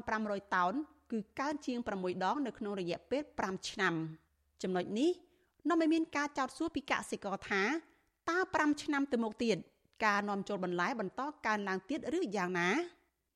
[0.00, 0.74] 2500តោន
[1.10, 3.94] គឺកើនជាង6ដងនៅក្នុងរយៈពេល5ឆ្នាំ
[4.62, 5.10] ចំណុចនេះ
[5.68, 7.62] នាំឲ្យមានការចោទសួរពីកសិករថា
[8.30, 9.56] តើ5ឆ្នាំទៅមុខទៀត
[10.04, 12.70] ការនាំចូលបន្លែបន្តកើនឡើងទៀតឬយ៉ាងណា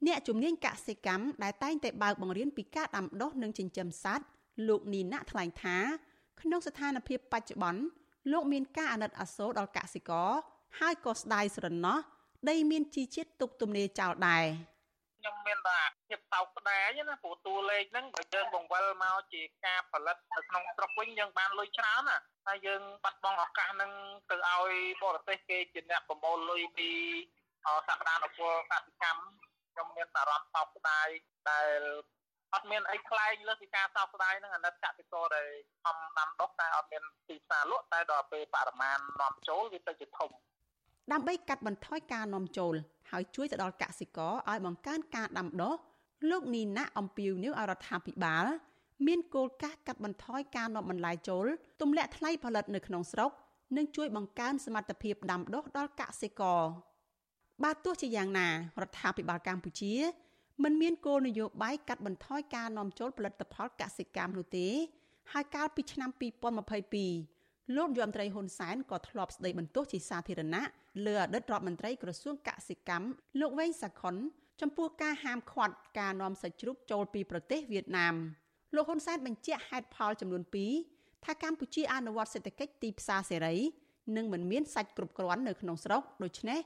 [0.07, 4.25] អ្នកជំនាញកសិកម្មដែលតែងតែបើកបង្រៀនពីការដាំដុះនិងចិញ្ចឹមសត្វ
[4.69, 5.79] លោកនីណាថ្លែងថា
[6.41, 7.83] ក្នុងស្ថានភាពបច្ចុប្បន្ន
[8.33, 10.31] លោកមានការអាណិតអាសូរដល់កសិករ
[10.79, 11.99] ហើយក៏ស្ដាយស្រណោះ
[12.49, 14.45] ដីមានជីជាតិទុកទំនេរចោលដែរ
[15.19, 23.93] ខ្ញុំមានតែ ភាពសោកស្ដាយណាព្រោះតួលេខហ្នឹងបើយើងបង្វិលមកជាការផលិតនៅក្នុងស្រុកវិញយើងបានលុយច្រើនណាហើយយើងបាត់បង់ឱកាសហ្នឹង
[24.31, 24.73] ទៅឲ្យ
[25.03, 26.91] បរទេសគេជាអ្នកប្រមូលលុយពី
[27.89, 29.23] សក្តានុពលកសិកម្ម
[29.73, 31.09] ខ្ញុំមានអារម្មណ៍សោកស្ដាយ
[31.51, 31.81] ដែល
[32.55, 35.49] អត់មានអីខ្លែងលើសពីការសោកស្ដាយហ្នឹងអាណិតកសិករដែល
[35.85, 40.31] ខំដាំដុះតែអត់មានទីផ្សារលក់តែដល់ពេលបរិមាណនាំចូលវាទៅជាធំ
[41.13, 42.75] ដើម្បីកាត់បន្ថយការនាំចូល
[43.11, 45.75] ហើយជួយទៅដល់កសិករឲ្យបង្កើនការដាំដុះ
[46.31, 48.47] លោកនីណាអំពីវនីវអរដ្ឋាភិបាល
[49.07, 51.47] មានគោលការណ៍កាត់បន្ថយការនាំបន្លែចូល
[51.81, 53.31] ទម្លាក់ថ្លៃផលិតនៅក្នុងស្រុក
[53.77, 56.63] និងជួយបង្កើនសមត្ថភាពដាំដុះដល់កសិករ
[57.63, 58.49] បើទោះជាយ៉ាងណា
[58.83, 59.95] រដ្ឋាភិបាលកម្ពុជា
[60.63, 64.69] មិនមានគោលនយោបាយកាត់បន្ថយការនាំចូលផលិតផលកសិកម្មនោះទេ
[65.33, 66.11] ហើយកាលពីឆ្នាំ
[66.93, 70.65] 2022លោកយមត្រីហ៊ុនសែនក៏ធ្លាប់ស្ដីបន្ទោសជាសាធារណៈ
[71.07, 73.07] លើអតីតរដ្ឋមន្ត្រីក្រសួងកសិកម្ម
[73.41, 74.15] លោកវែងសាខុន
[74.61, 78.15] ចំពោះការហាមឃាត់ការនាំសាច់ជ្រូកចូលពីប្រទេសវៀតណាម
[78.75, 80.43] លោកហ៊ុនសែនបញ្ជាក់ហេតុផលចំនួន
[80.85, 83.57] 2ថាកម្ពុជាអនុវត្តសេដ្ឋកិច្ចទីផ្សារសេរី
[84.17, 86.61] និងមិនមានសាច់គ្រប់គ្រាន់នៅក្នុងស្រុកដូច្នេះ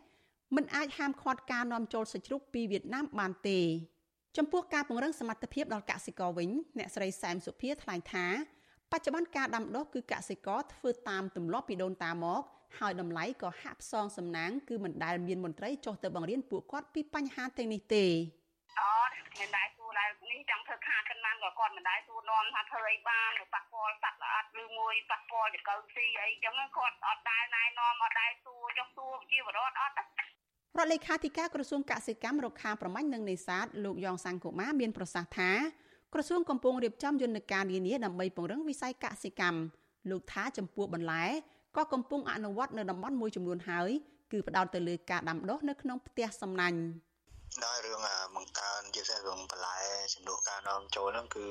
[0.57, 3.61] មិនអាចហាមឃាត់ការនាំចូលសាច់ជ្រូកពីវៀតណាមបានទេ
[4.37, 8.27] ចំពោះការពង្រឹងសមត្ថភាពដល់កសិករវិញអ្នកស្រីសែមសុភាថ្លែងថា
[8.93, 12.43] បច្ចុប្បន្នការដាំដុះគឺកសិករធ្វើតាមទម្លាប់ពីដូនតាមក
[12.79, 18.05] ហើយតម្លៃក៏ហាក់ផ្សងសំណាងគឺមិនដែលមានមន្ត្រីចុះទៅបង្រៀនពួកគាត់ពីបញ្ហាទាំងនេះទេ
[18.79, 18.91] អូ
[19.41, 29.95] មិនដែរសួរដែរនេះចង់ធ្វើខាតប៉ុន្មានក៏គាត់មិនដែរសួរនាំថាធ្វើអីបានប៉ះពាល់សត្វល្អិតឬមួយប៉ះពាល់ចង្កូវស៊ីអីចឹងគាត់អត់ដែរណែនាំអត់ដែរសួរចុះសួរជាវរដ្ឋអត់
[30.79, 35.53] រដ្ឋលេខាធិការក្រសួងកសិកម្មរុក្ខាប្រមាញ់និងនេសាទលោកយ៉ងសង្គមាមានប្រសាសន៍ថា
[36.15, 39.61] ក្រសួងកំពុងរៀបចំយន្តការនានាដើម្បីពង្រឹងវិស័យកសិកម្ម
[40.11, 41.25] លោកថាចំពោះបន្លែ
[41.79, 43.91] ក៏កំពុងអនុវត្តនៅតំបន់មួយចំនួនហើយ
[44.33, 46.79] គឺផ្ដោតទៅលើការដាំដុះនៅក្នុងផ្ទះសំណាញ់
[47.65, 48.01] ដោយរឿង
[48.37, 49.79] បង្កើនជាពិសេសរឿងបន្លែ
[50.15, 51.47] ចំនួនការនាំចូលហ្នឹងគឺ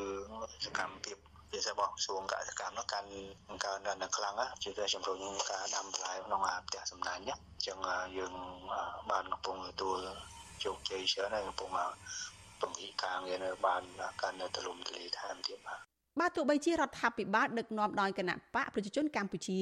[0.66, 1.18] សកម្មភាព
[1.52, 3.08] ជាពិសេសរបស់ក្រសួងកសិកម្មនោះកាន់
[3.50, 5.18] បង្កើនដល់ខ្លាំងជាពិសេសជំរុញ
[5.52, 7.78] ការដាំបន្លែក្នុងផ្ទះសំណាញ់អញ្ចឹង
[8.18, 8.34] យើង
[9.12, 10.00] បានកំពុងទទួល
[10.64, 11.70] ជោគជ័យច្រើនហើយកំពុង
[12.62, 13.84] ពង្រីកការងារនៅបាន
[14.22, 15.80] កាន់នៅទូលំទូលាយថែមទៀតបាទ
[16.20, 19.60] បាទទោះបីជារដ្ឋាភិបាលដឹកនាំដោយគណៈបកប្រជាជនកម្ពុជា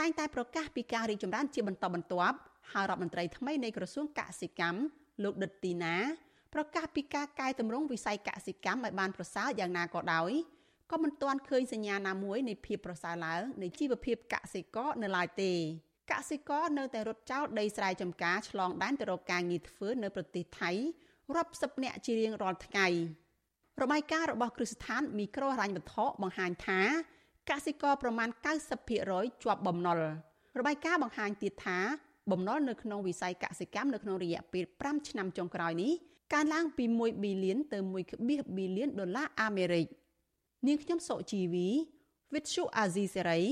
[0.00, 2.36] តែងតែប្រកាសពីការរីកចម្រើនជាបន្តបន្ទាប់
[2.72, 4.80] ហើយរដ្ឋមន្ត្រីថ្មីនៃក្រសួងកសិកម្ម
[5.22, 5.96] លោកដិតទីណា
[6.54, 10.32] ប្រកាសពីការកែតម្រង់វិស័យកសិកម្មឲ្យបានប្រសើរយ៉ាងណាក៏ដោយ
[10.92, 15.52] ក៏មិនទាន់ឃើញសញ្ញាណាមួយនៃភាពប្រសើរឡើងនៃជីវភាពកសិករនៅឡើយទេ
[16.12, 20.70] កសិករនៅតែរត់ចោលដីស្រែចម្ការឆ្លងដែនទៅរកការងារធ្វើនៅប្រទេសថៃ
[21.36, 22.86] រាប់សិបនាក់ជារៀងរាល់ថ្ងៃ
[23.82, 26.80] របាយការណ៍របស់គ្រឹះស្ថានមីក្រូហិរញ្ញវត្ថុបង្ហាញថា
[27.50, 28.28] កសិករប្រមាណ
[28.86, 30.00] 90%ជាប់បំណុល
[30.58, 31.78] របាយការណ៍បង្ហាញទៀតថា
[32.30, 35.92] បំណុលនៅក្នុងវិស័យកសិកម្មនៅក្នុងរយៈពេល5ឆ្នាំចុងក្រោយនេះ
[36.32, 37.78] កើនឡើងពី1ប៊ីលានទៅ
[38.18, 39.86] 1.2ប៊ីលានដុល្លារអាមេរិក
[40.66, 41.68] នាងខ្ញុំសុជីវី
[42.32, 43.44] With Shu Azizi Serai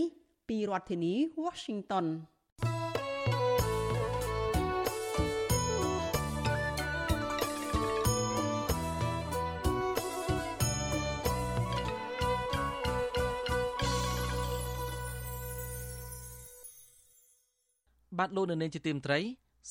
[0.49, 1.15] ពីរដ្ឋធានី
[1.45, 2.07] Washington
[18.19, 19.21] បាទលោកនៅនាងជាទីមត្រី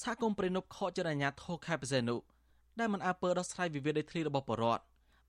[0.02, 2.16] សហគមន៍ព្រៃនប់ខកចិត្តអាញាធរខេបសេនុ
[2.80, 4.84] ដែលមិនអើពើដោះស្រាយវិវាទដីធ្លីរបស់បរដ្ឋ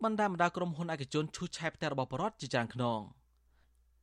[0.05, 3.01] បណ្ដាបណ្ដាក្រុមហ៊ុនឯកជនឈូសឆាយផ្ទះរបស់បរដ្ឋជាច្រើនខ្នង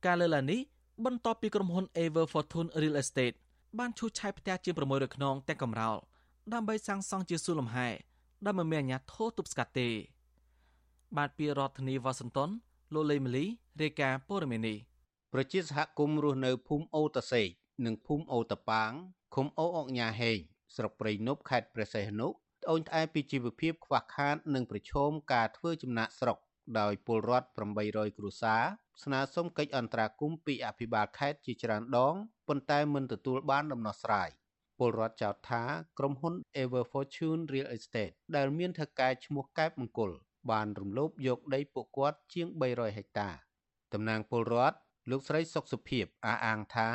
[0.04, 0.60] ការលើកឡើងនេះ
[1.04, 3.36] បន្ទាប់ពីក្រុមហ៊ុន Ever Fortune Real Estate
[3.78, 5.96] បានឈូសឆាយផ្ទះជាង600ខ្នងទាំងកំរោល
[6.52, 7.88] ដើម្បីសាងសង់ជាសួនលំហែ
[8.44, 9.88] ដែលមិនមានអាជ្ញាធរទប់ស្កាត់ទេ
[11.16, 12.50] បាទពីរដ្ឋធានីវ៉ាស៊ីនតោន
[12.94, 13.44] លោកលេីម៉ាលី
[13.80, 14.78] រាយការណ៍ព័ត៌មាននេះ
[15.32, 17.48] ប្រជាសហគមន៍រស់នៅភូមិអូតាសេក
[17.86, 18.92] និងភូមិអូតប៉ាង
[19.34, 20.38] ឃុំអូអុកញ៉ាហេង
[20.76, 26.38] ស្រុកព្រៃនប់ខេត្តព្រះសីហនុត្អូញត្អែពីជីវភាពខ្វះខាតនិងប្រឈមការធ្វើចំណាក់ស្រុក
[26.80, 27.48] ដោយពលរដ្ឋ
[27.82, 28.62] 800គ្រួសារ
[29.02, 32.14] ស្នើសុំកិច្ចអន្តរាគមន៍ពីអភិបាលខេត្តជាច្រើនដង
[32.48, 34.28] ប៉ុន្តែមិនទទួលបានដំណោះស្រាយ
[34.78, 35.62] ពលរដ្ឋចោទថា
[35.98, 40.10] ក្រុមហ៊ុន Ever Fortune Real Estate ដែលមានថៅកែឈ្មោះកែបមង្គល
[40.50, 43.30] បានរំលោភយកដីពួកគាត់ជាង300ហិកតា
[43.92, 44.76] តំណាងពលរដ្ឋ
[45.10, 46.88] លោកស្រីសុកសុភីបអះអាងថា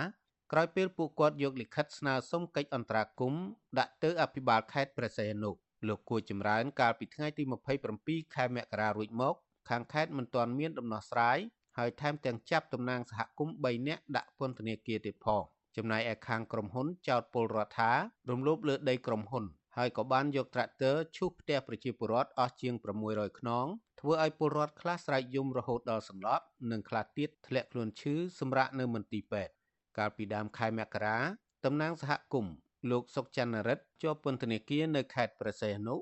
[0.52, 3.44] ក្រោយពេលពួកគាត់យកលិខិតស្នើសុំកិច្ចអន្តរាគមន៍
[3.80, 5.52] ដាក់ទៅអភិបាលខេត្តព្រះសីហនុ
[5.88, 7.44] លោកគួចចម្រើនកាលពីថ្ងៃទី
[7.90, 9.36] 27ខែមករារួចមក
[9.70, 11.38] ខាងខេត្តមិនទាន់មានដំណោះស្រាយ
[11.78, 15.44] ហើយថែមទាំងចាប់តំណាងសហគមន៍3នាក់ដាក់ពន្ធនាគារទៀតផង
[15.78, 17.92] ចំណែកឯខាងក្រុមហ៊ុនចោតពលរដ្ឋថា
[18.30, 19.46] រំលោភលើដីក្រុមហ៊ុន
[19.78, 22.74] ហើយក៏បានយកត្រាក់ទ័រឈូសផ្ទះប្រជាពលរដ្ឋអស់ជាង
[23.08, 23.66] 600ខ្នង
[24.00, 29.54] ធ្វើឲ្យពលរដ្ឋខ្លះស្រែកយំរហូតដល់សន្លប់និងខ្លះទៀតធ្លាក់ខ្លួនឈឺសម្រាកនៅមន្ទីរពេទ្យ
[29.98, 31.18] កាលពីដើមខែមករា
[31.66, 32.54] តំណាងសហគមន៍
[32.92, 35.96] លោកសុកច័ន្ទរិទ្ធជាប់ពន្ធនាគារនៅខេត្តព្រះសីហនុ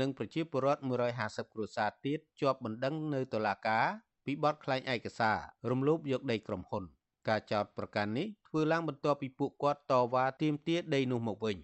[0.00, 0.82] និងប្រជាពលរដ្ឋ
[1.18, 3.86] 150គ្រួសារទៀតជាប់បណ្ដឹងនៅតុលាការ
[4.24, 5.38] ពីបទក្លែងឯកសារ
[5.70, 6.84] រំលោភយកដីក្រុមហ៊ុន
[7.28, 11.58] ការចោទប្រកាន់នេះធ្វើឡើងបន្ទាប់ពីពួកគាត់តវ៉ាទាមទារដីនោះមកវិញ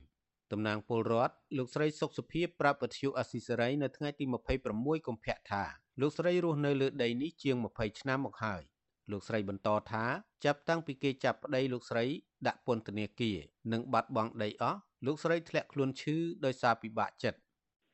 [0.52, 4.24] តំណាងពលរដ្ឋលោកស្រីសុកសុភាប្រាប់វិទ្យុអស៊ីសេរីនៅថ្ងៃទី
[4.66, 5.62] 26កុម្ភៈថា
[6.00, 8.62] លោកស្រីរស់នៅលើដីនេះជាង20ឆ្នាំមកហើយ
[9.10, 10.04] លោកស្រីបន្តថា
[10.44, 12.04] ចាប់តាំងពីគេចាប់ប្តីលោកស្រី
[12.46, 13.36] ដាក់ពន្ធនាគារ
[13.72, 17.38] និងបាត់បង់ដីអស់លោកស្រីធ្លាក់ខ្លួនឈឺដោយសារពិបាកចិត្ត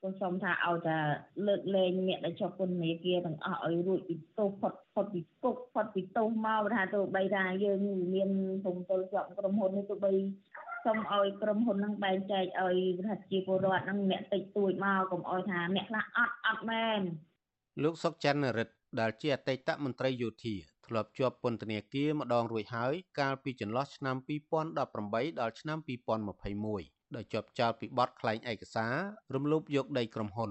[0.00, 0.98] ខ្ញុំសុំថាឲ្យតែ
[1.46, 7.78] លើកលែងអ្នកដែលជាប់ពន្ធនាគារទាំងអស់ឲ្យរួចពីទោសផុតផុតពីគុកផុតពីទោសមកថាទោះបីថាយើង
[8.14, 8.30] មាន
[8.64, 10.12] ភូមិទល់ជាប់ក្រុមហ៊ុននេះទោះបី
[10.84, 17.00] សូមឲ្យក្រុមហ៊ុនហ្នឹងបែងចែកឲ្យប្រជាពលរដ្ឋហ្នឹងអ្នកតិចតួចមកកុំឲ្យថាអ្នកខ្លះអត់អត់មែន
[17.82, 24.16] លោកសុកច័ន្ទរិទ្ធដែលជាអតីតមន្ត្រីយោធា ធ្លាប់ជាប់ពន្ធនាគារម្ដងរួចហើយកាលពីចន្លោះឆ្នាំ
[24.68, 25.78] 2018ដល់ឆ្នាំ
[26.46, 28.94] 2021ដោយជាប់ចោទពីបទក្លែងឯកសារ
[29.34, 30.50] រំលោភយកដីក្រុមហ៊ុន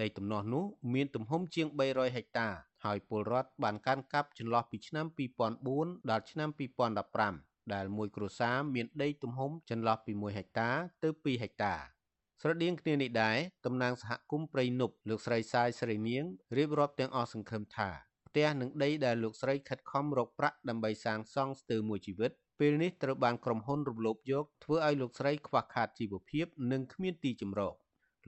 [0.00, 0.64] ដីទំនាស់នោះ
[0.94, 2.48] មានទំហំជាង300ហិកតា
[2.84, 5.06] ហើយពលរដ្ឋបានកាន់កាប់ចន្លោះពីឆ្នាំ
[5.58, 6.48] 2004ដល់ឆ្នាំ
[7.10, 10.70] 2015ដែលមួយគ្រួសារមានដីទំហំចន្លោះពី1ហិកតា
[11.02, 11.74] ទៅ2ហិកតា
[12.42, 16.24] ស្រដៀងគ្នានេះដែរតំណាងសហគមន៍ព្រៃនប់លោកស្រីសាយស្រីនាង
[16.56, 22.30] រៀបរាប់ទាំងអស់សង្ឃឹមថាផ្ទះនិងដីដែលលោកស្រីខិតខំរកប្រាក់ដើម្បីសាងសង់ស្ទើរមួយជីវិត
[22.60, 27.74] ពេលនេះត្រូវបានក្រុមហ៊ុនរំលោភយកធ្វើឲ្យលោកស្រីខ្វះខាតជីវភាពនិងគ្មានទីជម្រក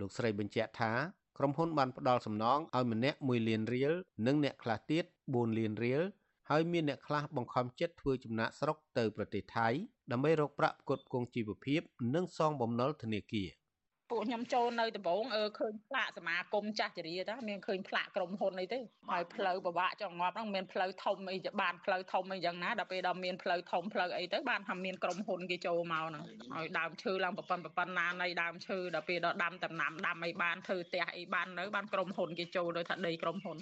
[0.00, 0.92] លោកស្រីបញ្ជាក់ថា
[1.38, 3.92] ក្រុមហ៊ុនបានផ្ដល់សំណងឲ្យម្នាក់1លានរៀល
[4.26, 6.02] និងអ្នកខ្លះទៀត4លានរៀល
[6.50, 9.68] ហើយមានអ្នកខ្លះបង្ខំចិត្តធ្វើចំណាក់ស្រុកទៅប្រទេសថៃ
[10.12, 11.80] ដើម្បីរកប្រាក់ផ្គត់ផ្គង់ជីវភាព
[12.14, 13.48] និងសងបំណុលធនាគារ
[14.10, 18.80] ពួកខ្ញុំចូលនៅដំបងអឺឃើញផ្លាកសមាគមចាស់ចរិយាតាមានឃើញផ្លាកក្រុមហ៊ុនអីទេ
[19.10, 33.58] ហើយផ្លូវពិបាកចង់ងាប់ហ្នឹងមានផ្លូវធំអីបានផ្លូវធំអីយ៉ាងណាដល់ពេលដល់មានផ្លូវធំផ្លូវអីទៅបានថាមានក្រុមហ៊ុនគេចូលមកហ្នឹងហើយដើមឈើឡើងប្រប៉ុណ្ណប្រប៉ុណ្ណានៃដើមឈើដល់ពេលដល់ដាំដំណាំដាំអីបានធ្វើផ្ទះអីបាននៅបានក្រុមហ៊ុនគេចូលដោយថាដីក្រុមហ៊ុន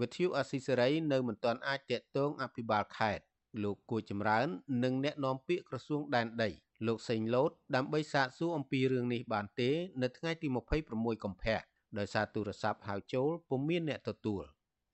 [0.00, 3.24] វិទ្យុអស៊ីសេរីនៅមិនទាន់អាចតាក់ទងអភិបាលខេត្ត
[3.62, 4.46] លោកគួចចម្រើន
[4.84, 6.50] និងអ្នកនាំពាក្យក្រសួងដែនដី
[6.86, 9.70] លោកសេងលូតដើម្បីសាកសួរអំពីរឿងនេះបានទេ
[10.02, 10.48] នៅថ្ងៃទី
[10.86, 11.60] 26កុម្ភៈ
[11.98, 14.42] ដោយសារទូរស័ព្ទហៅចូលពុំមានអ្នកទទួល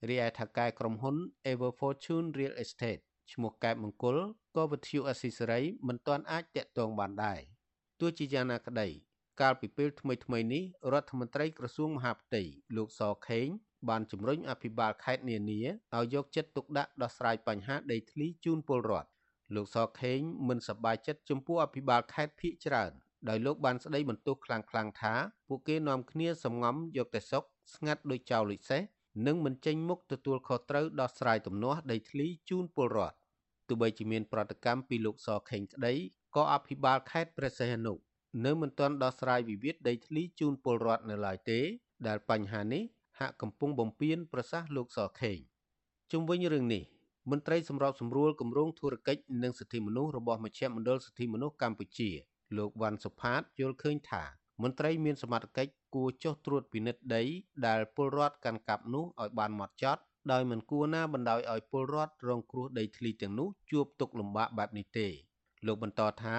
[0.09, 1.16] រីឯថៅកែក្រុមហ៊ុន
[1.51, 4.16] Ever Fortune Real Estate ឈ្មោះកែបមង្គល
[4.57, 7.41] ក៏វិទ្យុអស៊ីសេរីមិនទាន់អាចតាក់ទងបានដែរ
[8.01, 8.89] ទោះជាយ៉ាងណាក្តី
[9.41, 12.43] កាលពីពេលថ្មីៗនេះរដ្ឋមន្ត្រីក្រសួងមហាផ្ទៃ
[12.76, 13.47] លោកសខេង
[13.89, 15.61] បានជំរុញអភិបាលខេត្តនានា
[15.95, 19.09] ឲ្យយកចិត្តទុកដាក់ដោះស្រាយបញ្ហាដីធ្លីជូនពលរដ្ឋ
[19.55, 22.92] លោកសខេងមិនសប្បាយចិត្តចំពោះអភិបាលខេត្តភៀកច្រើន
[23.28, 25.14] ដោយលោកបានស្ដីបន្ទោសខ្លាំងៗថា
[25.49, 27.42] ពួកគេនាំគ្នាសំងំយកតែសុក
[27.74, 28.82] ស្ងាត់ដោយចៅលិចសេះ
[29.26, 33.16] និងមិនចេញមុខទទួលខុសត្រូវដោះស្រាយទំនាស់ដីធ្លីជូនពលរដ្ឋ
[33.68, 35.94] ទោះបីជាមានប្រតិកម្មពីលោកសខេងក្តី
[36.36, 37.94] ក៏អភិបាលខេត្តព្រះសីហនុ
[38.44, 41.61] នៅមិនទាន់ដោះស្រាយវិវាទដីធ្លីជូនពលរដ្ឋនៅឡើយទេ
[42.07, 42.82] ដែលបញ្ហានេះ
[43.18, 45.38] ហាក់កំពុងបំពេញប្រសាសន៍លោកសខេង
[46.12, 46.82] ជុំវិញរឿងនេះ
[47.30, 52.10] មន្ត្រីសម្របសម្រួលគម្រោងធុរកិច្ចនិងសិទ្ធិមនុស្សរបស់មជ្ឈមណ្ឌលសិទ្ធិមនុស្សកម្ពុជា
[52.56, 54.24] លោកវ៉ាន់សុផាតយល់ឃើញថា
[54.62, 57.22] មន្ត្រីមានសមត្ថកិច្ចគួរចុះត្រួតពិនិត្យដី
[57.66, 60.02] ដែលពលរដ្ឋកាន់កាប់នោះឲ្យបានហ្មត់ចត់
[60.32, 65.08] ដោយមិនគួរណាបណ្ដោយឲ្យពលរដ្ឋរងគ្រោះដីធ្លីទាំងនោះជួបទុក្ខលំបាកបែបនេះទេ
[65.66, 66.38] លោកបន្តថា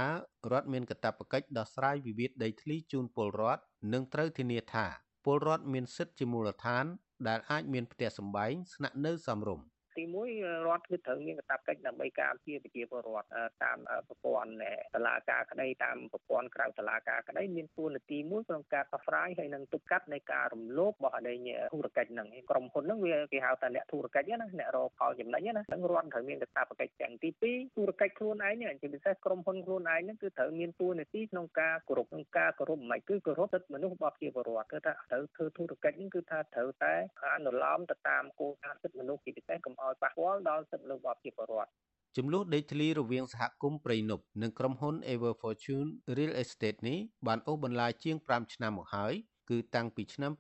[0.51, 3.61] រដ្ឋមានកាតព្វកិច្ចដោះស្រាយវិវាទដីធ្លីជូនពលរដ្ឋ
[3.93, 4.85] និងត្រូវធានាថា
[5.25, 6.85] ពលរដ្ឋមានសិទ្ធិជាមូលដ្ឋាន
[7.27, 9.67] ដែលអាចមានផ្ទះសម្បែងស្នាក់នៅសមរម្យ
[9.98, 10.04] ទី
[10.36, 13.28] 1រដ្ឋគឺត្រូវមានកាតព្វកិច្ចដើម្បីការពារប្រជាពលរដ្ឋ
[13.64, 13.78] តាម
[14.08, 14.50] ប្រព័ន្ធ
[14.95, 21.36] តឡាការក្តីតាមប្រព័ន្ធក្រៅតឡាការក្តីមានតួនាទីមួយក្នុងការដោះស្រាយហើយនឹងទប់កាត់នៃការរំលោភរបស់អី
[21.74, 36.93] ធុរកិច្ចហ្នឹងក្រុមហ៊ុនហ្នឹងវាគេហៅថាអ្នកធុរកិច្ចណាអ្នករកផលចំណេញណាហ្នឹងរដ្ឋត្រូវមានកាតព្វកិច្ចទាំងទី2ធុរកិច្ចខ្លួនឯងនេះជាពិសេសក្រុមហ៊ុនខ្លួនឯងហ្នឹងគឺត្រូវមានតួនាទីក្នុងការគោរពក្នុងការគោរពមិនគឺគោរពសិទ្ធិមនុស្សរបស់ប្រជាពលរដ្ឋគឺថាត្រូវធ្វើធុរកិច្ចហ្នឹងគឺថាត្រូវតែ
[37.36, 41.71] អនុលោមទៅតាមគោលការណ៍សិទ្ធិមនុស្សជាពិសេសកុំឲ្យប៉ះពាល់ដល់សិទ្ធិរបស់ប្រជាពលរដ្ឋ
[42.17, 49.13] ចំនួនដីធ្លីរវាងសហគមន៍ព្រៃនប់និងក្រុមហ៊ុន Ever Fortune Real Estate នេះបានអូសបន្លាយជាង5ឆ្នាំមកហើយ
[49.49, 50.31] គឺតាំងពីឆ្នាំ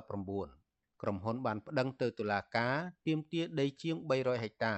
[0.00, 2.76] 2019ក្រុមហ៊ុនបានប្តឹងទៅតុលាការ
[3.06, 4.74] ទាមទារដីជាង300ហិកតា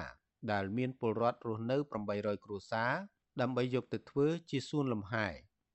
[0.51, 1.77] ដែលមានពលរដ្ឋរស់នៅ
[2.11, 2.93] 800គ្រួសារ
[3.41, 5.27] ដើម្បីយកទៅធ្វើជាសួនលំហែ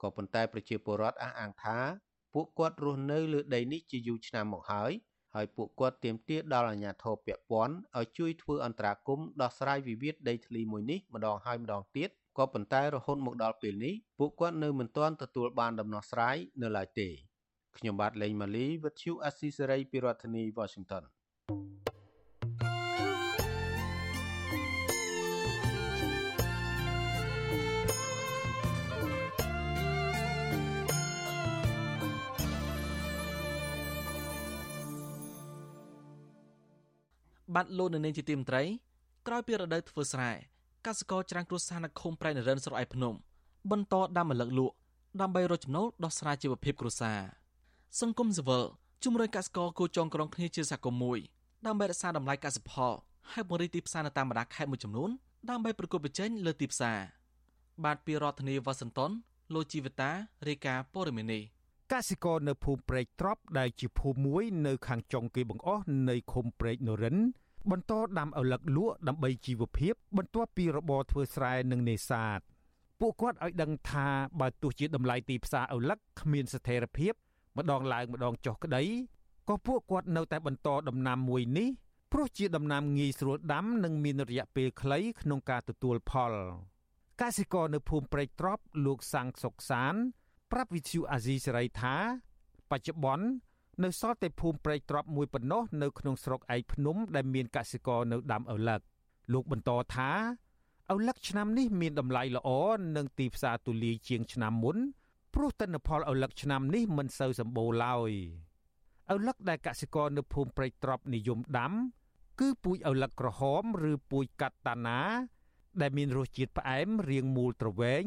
[0.03, 1.79] ក៏ប៉ុន្តែប្រជាពលរដ្ឋអះអាងថា
[2.35, 4.93] ពួកគាត់រស់នៅលើដីនេះជាយូរឆ្នាំមកហើយ
[5.35, 17.09] ហើយពួកគាត់ទាមទារដល់អាជ្ញាធរពាក់ព័ន្ធឲ្យជួយធ្វើអន្តរាគមន៍ដោះស្រាយវិវាទដីធ្លីមួយនេះម្ដងហើយម្ដងទៀតក៏ប៉ុន្តែរហូតមកដល់ពេលនេះពួកគាត់នៅមិនទាន់ទទួលបានដំណោះស្រាយនៅឡើយទេ
[17.77, 21.03] ខ្ញុំបាទលេងម៉ាលីវិទ្យុអេស៊ីសេរីពីរដ្ឋធានី Washington
[37.55, 38.63] បាត់លោកនៅនាងជាទីមត្រី
[39.27, 40.31] ក្រោយពីរដូវធ្វើស្រែ
[40.87, 43.15] កសិករច្រាំងគ្រួសារនៅឃុំប្រៃនរិនស្រុកឯភ្នំ
[43.71, 44.75] បន្តដាំម្លឹកលក់
[45.21, 47.21] ដើម្បីរកចំណូលដោះស្រាយជីវភាពគ្រួសារ
[48.01, 48.65] សង្គមស៊ីវិល
[49.05, 51.19] ជំរុញកសិករគួរចងក្រងគ្នាជាសហគមន៍មួយ
[51.67, 52.93] ដើម្បីរក្សាតម្លៃកសិផល
[53.33, 55.11] ហើយពង្រីកទីផ្សារនៅតាមបណ្ដាខេត្តមួយចំនួន
[55.51, 56.99] ដើម្បីប្រកួតប្រជែងលើទីផ្សារ
[57.85, 59.11] បាទពីរដ្ឋធានីវ៉ាស៊ីនតោន
[59.55, 60.11] លោកជីវតា
[60.49, 61.43] រាយការណ៍ព័ត៌មាននេះ
[61.93, 67.17] កសិករនៅភូមិព្រែកត្រប់ដែលជាភូមិមួយនៅខាងចុងគេបង្អស់នៃឃុំព្រែកនរិន
[67.71, 72.41] បន្តដាំឪឡឹកលក់ដើម្បីជីវភាព បន្ទាប់ពីរបរធ្វើស្រែនិងនេសាទ
[73.01, 74.09] ពួកគាត់ឲ្យដឹងថា
[74.41, 77.13] បើទោះជាតម្លៃទីផ្សារឪឡឹកគ្មានស្ថិរភាព
[77.59, 78.83] ម្ដងឡើងម្ដងចុះក្តី
[79.49, 81.69] ក៏ពួកគាត់នៅតែបន្តដំណាំមួយនេះ
[82.13, 86.33] ព្រោះជាដំណាំងាយស្រួលដាំនិងមានរយៈពេលខ្លីក្នុងការទទួលផល
[87.21, 89.95] កសិករនៅភូមិព្រែកត្រប់លោកសាំងសុកសាន
[90.53, 91.97] ប្រាប់វិទ្យុអាស៊ីសេរីថា
[92.71, 93.27] បច្ចុប្បន្ន
[93.81, 98.81] នៅសល់តែភូមិព្រៃទ្របមួយប៉ុណ្ណោះនៅក្នុងស្រុកឯកភ្នំដែលមានកសិករនៅដាំឪឡឹក
[99.33, 100.11] លោកបន្តថា
[100.93, 102.49] ឪឡឹកឆ្នាំនេះមានតម្លៃល្អ
[102.97, 104.77] និងទីផ្សារទូលាយជាងឆ្នាំមុន
[105.35, 108.11] ព្រោះទិន្នផលឪឡឹកឆ្នាំនេះមិនសូវសម្បូរឡើយ
[109.15, 111.73] ឪឡឹកដែលកសិករនៅភូមិព្រៃទ្របនិយមដាំ
[112.41, 115.01] គឺពូជឪឡឹកក្រហមឬពូជកាត់តាណា
[115.81, 118.05] ដែលមានរសជាតិផ្អែមរាងមូលទ្រវែង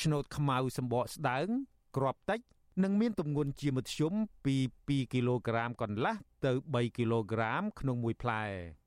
[0.00, 1.48] ឆ្នោតខ្មៅសម្បកស្ដើង
[1.96, 2.40] ក្របតិច
[2.80, 4.12] និងមានទម្ងន់ជាមធ្យម
[4.44, 6.14] ពី2គីឡូក្រាមកន្លះ
[6.44, 8.44] ទៅ3គីឡូក្រាមក្នុងមួយផ្លែ។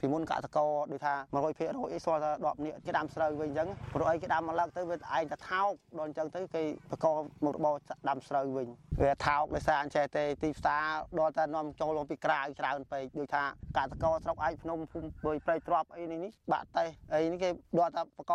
[0.00, 7.06] ពីមុនកសិករដូចថា100%អីស្គាល់ថា10នាក់គេដាំស្រូវវិញអញ្ចឹងព្រោះអីគេដាំមកលើកទៅវាឯងតែថោកដល់អញ្ចឹងទៅគេបក
[7.44, 7.74] មុខរបរ
[8.08, 8.68] ដាំស្រូវវិញ
[9.02, 10.84] វាថោកដោយសារអញ្ចេះទេទីផ្សារ
[11.18, 13.42] ដល់តែនាំចូលពីក្រៅច្រើនពេកដូចថា
[13.76, 18.32] កសិករស្រុកឯកភ្នំភូមិព្រៃព្រៃទ្របអីនេះនេះបាក់តេះអីនេះគេដល់តែបក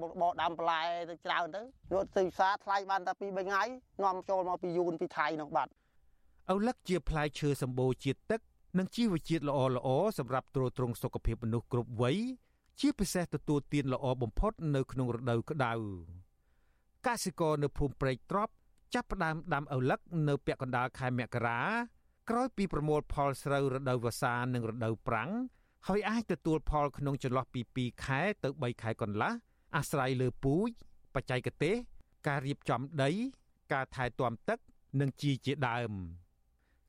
[0.00, 0.80] មុខរបរដាំបន្លែ
[1.10, 1.62] ទៅច្រើនទៅ
[1.94, 3.62] លក់ទីផ្សារថ្លៃបានតែ2 3ថ្ងៃ
[4.04, 5.72] នាំចូលមកពីយូនពីថៃនោះបាត់
[6.52, 8.40] ឪលឹកជាផ្លែឈើសម្បូរជាតិទឹក
[8.78, 12.18] និងជីវជាតិល្អល្អសម្រាប់ទ្រទ្រង់សុខភាពមនុស្សគ្រប់វ័យ
[12.80, 15.72] ជាពិសេសទទួលទានល្អបំផុតនៅក្នុងរដូវក្តៅ
[17.06, 18.52] កសិករនៅភូមិព្រែកត្រប់
[18.94, 21.60] ចាប់ផ្ដើមដាំឪឡឹកនៅពាក់កណ្ដាលខែមករា
[22.30, 25.30] ក្រោយពីប្រមូលផលស្រូវរដូវវស្សានិងរដូវប្រាំង
[25.88, 29.32] ហើយអាចទទួលផលក្នុងចន្លោះពី2ខែទៅ3ខែកន្លះ
[29.76, 30.70] អាស្រ័យលើពូជ
[31.14, 31.74] បច្ចេកទេស
[32.26, 33.10] ការរៀបចំដី
[33.72, 34.58] ការថែទាំទឹក
[35.00, 35.92] និងជីជាដើម។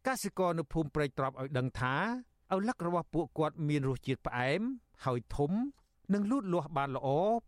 [0.08, 1.95] កសិករនៅភូមិព្រែកត្រប់ឲ្យដឹងថា
[2.56, 4.62] ឪឡឹករបស់ពួកគាត់មានរសជាតិផ្អែម
[5.06, 5.51] ហើយធំ
[6.14, 7.08] និងលូតលាស់បានល្អ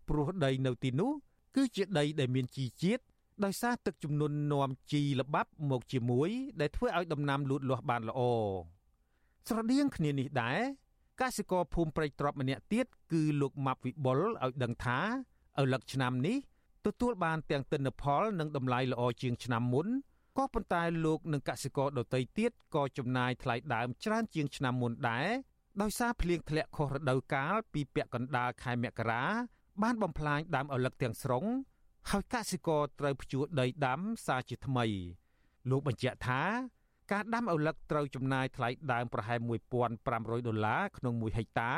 [0.09, 1.11] ព្រោះដីនៅទីនោះ
[1.55, 3.03] គឺជាដីដែលមានជីជាតិ
[3.43, 6.29] ដោយសារទឹកជំនន់នាំជីល្បាប់មកជាមួយ
[6.61, 8.21] ដែលធ្វើឲ្យដំណាំលូតលាស់បានល្អ
[9.47, 10.59] ស្រដៀងគ្នានេះដែរ
[11.21, 14.99] កសិករភូមិព្រែកត្រប់ម្នាក់ទៀតគឺលោកម៉ាប់វិបុលឲ្យដឹងថា
[15.61, 16.37] ឪឡឹកឆ្នាំនេះ
[16.85, 19.87] ទទួលបានទាំងទិន្នផលនិងតម្លៃល្អជាងឆ្នាំមុន
[20.37, 25.27] ក៏ប៉ុន្តែលោកនិងកសិករដទៃទៀតក៏ចំណាយថ្លៃដើមច្រើនជាងឆ្នាំមុនដែរ
[25.81, 29.23] ដោយសារភ្លៀងធ្លាក់ខុសរដូវកាលពីពាក់កណ្ដាលខែមករា
[29.83, 31.45] បានបំផ្លាញដើមឪឡឹកទាំងស្រុង
[32.09, 34.85] ហើយកសិករត្រូវភ្ជួរដីដាំសារជាថ្មី
[35.69, 36.41] លោកបញ្ជាក់ថា
[37.11, 39.39] ការដាំឪឡឹកត្រូវចំណាយថ្លៃដើមប្រហែល
[39.93, 41.73] 1500ដុល្លារក្នុង1ហិកតា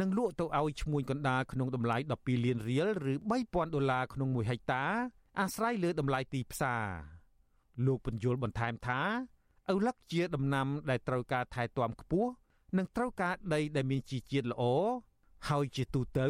[0.00, 3.14] និងលក់ទៅឲ្យឈ្មួញកណ្ដាលក្នុងតម្លៃ12លានរៀលឬ
[3.44, 4.84] 3000ដុល្លារក្នុង1ហិកតា
[5.40, 7.23] អាស្រ័យលើតម្លៃទីផ្សារ
[7.86, 9.00] លោកបញ្យលបន្ថែមថា
[9.72, 12.30] ឪឡឹកជាដំណាំដែលត្រូវការថែទាំខ្ពស់
[12.76, 14.62] និងត្រូវការដីដែលមានជីជាតិល្អ
[15.48, 16.26] ហើយជាទូទៅ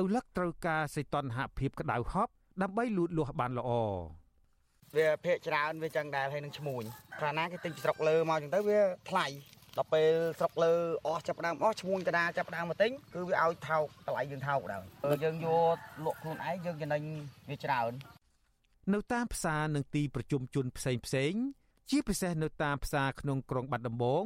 [0.00, 3.70] ឪឡឹកត្រូវការសីតុណ្ហភាពក្តៅហប់ដើម្បីលូតលាស់បានល្អ
[4.96, 6.82] វាភាកច្រើនវាចឹងដែរហើយនឹងឈ្មួញ
[7.20, 9.26] គ្រាណាគេទិញស្រុកលើមកចឹងទៅវាថ្លៃ
[9.76, 10.72] ដល់ពេលស្រុកលើ
[11.06, 14.82] អស់ចាប់ដើមអស់ឈ្មួញតាចាប់ដើមមកទិញគឺវាឲ្យថោកតម្លៃយើងថោកដែរ
[15.24, 17.02] យើងយកលក់ខ្លួនឯងយើងចំណេញ
[17.50, 17.92] វាច្រើន
[18.92, 21.34] នៅតាមផ្សារនិងទីប្រជុំជនផ្សេងផ្សេង
[21.90, 24.24] ជាពិសេសនៅតាមផ្សារក្នុងក្រុងបាត់ដំបង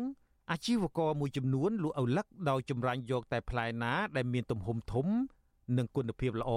[0.50, 5.06] អាជីវករមួយចំនួនលក់ឪឡឹកដោយចម្រាញ់យកតែផ្លែណាដែលមានទំហំធំ
[5.76, 6.52] និងគុណភាពល្អ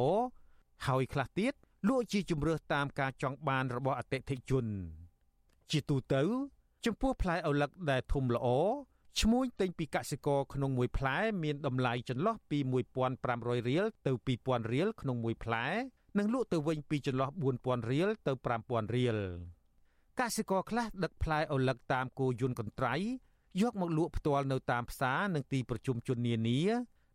[0.87, 1.53] ហើយខ្លះទៀត
[1.87, 4.65] លក់ជាជំរើសតាមការចង់បានរបស់អតិថិជន
[5.71, 6.21] ជាទូទៅ
[6.85, 8.47] ចំពោះផ្លែឪឡឹកដែលធំល្អ
[9.19, 12.59] ឈ្មួញទិញពីកសិករក្នុងមួយផ្លែ មានតម្លៃចន្លោះពី
[13.13, 15.65] 1500រៀលទៅ2000រៀលក្នុងមួយផ្លែ
[16.18, 19.18] និងលក់ទៅវិញពីចន្លោះ4000រៀលទៅ5000រៀល
[20.20, 22.95] កសិករខ្លះដឹកផ្លែឪឡឹកតាមគោយន្តកន្ត្រៃ
[23.61, 26.61] យកមកលក់ផ្ទាល់នៅតាមផ្សារនិងទីប្រជុំជននានា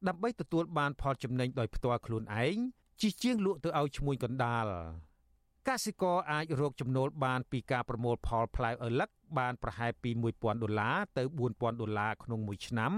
[0.08, 2.56] ដើម្បីទទួលបានផលចំណេញដោយផ្ទាល់ខ្លួនឯង
[3.00, 4.66] ជាជាងលក់ទៅឲ្យឈ្មួញកណ្ដាល
[5.68, 11.22] កសិករអាចរកចំណូលបានពីការប្រមូលផលផ្លែឪឡឹកបានប្រហែលពី1000ដុល្លារទៅ
[11.52, 12.92] 4000ដុល្លារក្នុងមួយឆ្នាំ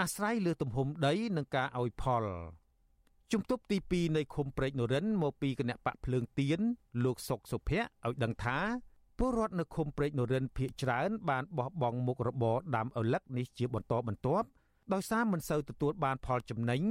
[0.00, 2.24] អាស្រ័យលើទំហំដីនិងការឲ្យផល
[3.32, 6.60] ជំទប់ទី2នៃឃុំព្រែកនរិនមកពីគណៈបកភ្លើងទៀន
[7.04, 8.58] លោកសុកសុភ័ក្រឲ្យដឹងថា
[9.18, 14.46] ពលរដ្ឋនៅឃុំព្រែកនរិនភៀកច្រើនបានបោះបង់មុខរបរដាំឪឡឹកនេះជាបន្តបន្ទាប់
[14.92, 16.82] ដោយសារមិនសូវទទួលបានផលចំណេញ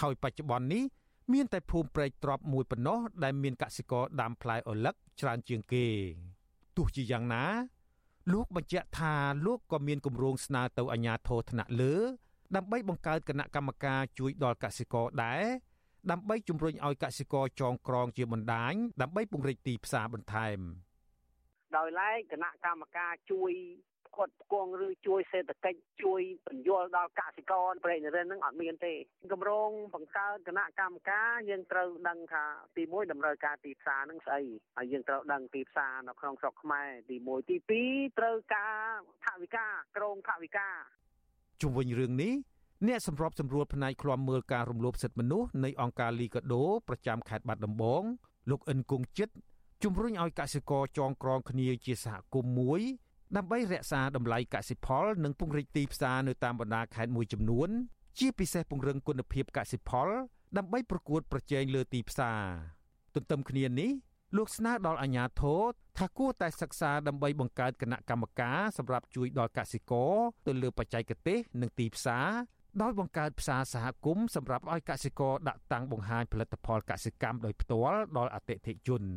[0.00, 0.84] ហើយបច្ចុប្បន្ននេះ
[1.32, 5.86] មានតែភូមិព្រែកទ្របមួយប៉ុណ្ណោះដែលមានកសិករដាំផ្លែឪឡឹកច្រើនជាងគេ
[6.76, 7.44] ទោះជាយ៉ាងណា
[8.32, 9.14] លោកបញ្ជាក់ថា
[9.46, 11.94] លោកក៏មានគម្រោងស្នើទៅអាជ្ញាធរថ្នាក់លើ
[12.56, 15.44] ដើម្បីបង្កើតគណៈកម្មការជួយដល់កសិករដែរ
[16.12, 20.58] ដើម្បីជំរុញឲ្យកសិករចងក្រងជាបណ្ដាញដើម្បីពង្រីកទីផ្សារបន្ថែម
[21.76, 23.52] ដោយឡែកគណៈកម្មការជួយ
[24.16, 28.94] គាត់គង់ឬជួយសេដ្ឋកិច្ចជួយបញ្យល់ដល់កសិករប្រេងរិនហ្នឹងអត់មានទេ
[29.32, 32.44] គម្រោងបង្កើតគណៈកម្មការយើងត្រូវដឹងថា
[32.76, 34.42] ទី1តម្រូវការទីផ្សារហ្នឹងស្អី
[34.76, 37.56] ហើយយើងត្រូវដឹងទីផ្សារនៅក្នុងស្រុកខ្មែរទី1ទី
[37.88, 38.94] 2ត្រូវការ
[39.24, 40.68] ថវិកាក្រមថវិកា
[41.62, 42.34] ជុំវិញរឿងនេះ
[42.84, 48.02] អ្នកសម្របសម្រួលផ្នែកឃ្លាំមើលការរំលោភសិទ្ធិមនុស្សនៃអង្គការលីកាដូប្រចាំខេត្តបាត់ដំបង
[48.50, 49.34] លោកអិនគង់ចិត្ត
[49.84, 52.80] ជំរុញឲ្យកសិករចងក្រងគ្នាជាសហគមន៍មួយ
[53.36, 57.68] ដើម្បីរក្សាតម្លៃកសិផល និងពង្រីកទីផ្សារនៅតាមបណ្ដាខេត្តមួយចំនួន
[58.18, 60.08] ជាពិសេសពង្រឹងគុណភាពកសិផល
[60.58, 62.42] ដើម្បីប្រកួតប្រជែងលើទីផ្សារ
[63.14, 63.90] ទន្ទឹមគ្នានេះ
[64.36, 65.62] លោកស្នើដល់អាជ្ញាធរ
[65.98, 70.12] ថាគួរតែសិក្សាដើម្បីបង្កើតគណៈកម្មការសម្រាប់ជួយដល់កសិករ
[70.46, 72.28] ទៅលើបច្ចេកទេស និងទីផ្សារ
[72.82, 79.02] ដោយបង្កើតផ្សារសហគមន៍សម្រាប់ឲ្យកសិករដាក់តាំងបង្ហាញផលិតផលកសិកម្មដោយផ្ទាល់ដល់អតិថិជន។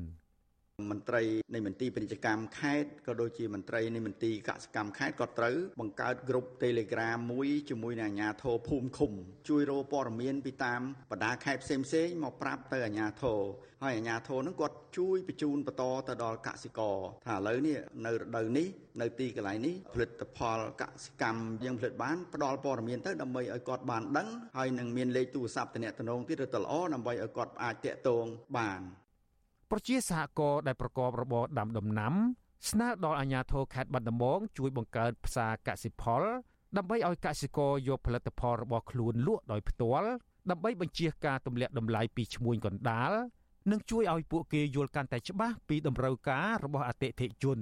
[0.91, 1.23] មន្ត្រី
[1.53, 9.11] នៃមន្ទីរពាណិជ្ជកម្មខេត្តក៏ដូចជាមន្ត្រីនៃមន្ទីរកសិកម្មខេត្តក៏ត្រូវបង្កើតក្រុម Telegram មួយជាមួយនឹងអាជ្ញាធរភូមិឃុំ
[9.49, 13.39] ជួយរកព័ត៌មានពីតាមបណ្ដាខេត្តផ្សេងផ្សេងមកប្រាប់ទៅអាជ្ញាធរ
[13.83, 18.67] ហើយអាជ្ញាធរនឹងគាត់ជួយបញ្ជូនបន្តទៅដល់កសិករថាឥឡូវនេះនៅរដូវនេះ
[19.01, 28.25] នៅទីកន្លែងនេះផលិតផលកសិកម្មយើងផលិតបានផ្ដល់ព័ត៌មានទៅដើម្បីឲ្យគាត់បានដឹងហើយនឹងមានលេខទូរស័ព្ទតំណតំណងទៀតទៅល្អដើម្បីឲ្យគាត់អាចតាក់ទង
[28.57, 28.81] បាន
[29.71, 32.13] ប្រជាសហគមន៍ដែលប្រកបរបរដាំដំណាំ
[32.69, 36.23] ស្នើដល់អាជ្ញាធរខេត្តបាត់ដំបងជួយបង្កើតផ្សារកសិផល
[36.77, 40.09] ដើម្បីឲ្យកសិករយកផលិតផលរបស់ខ្លួនលក់ដោយផ្ទាល់
[40.49, 43.11] ដើម្បីបញ្ជៀសការទម្លាក់តម្លៃពីឈ្មួញកណ្ដាល
[43.71, 47.59] និងជួយឲ្យពួកគេយល់កាន់តែច្បាស់ពីតម្រូវការរបស់អតិថិជន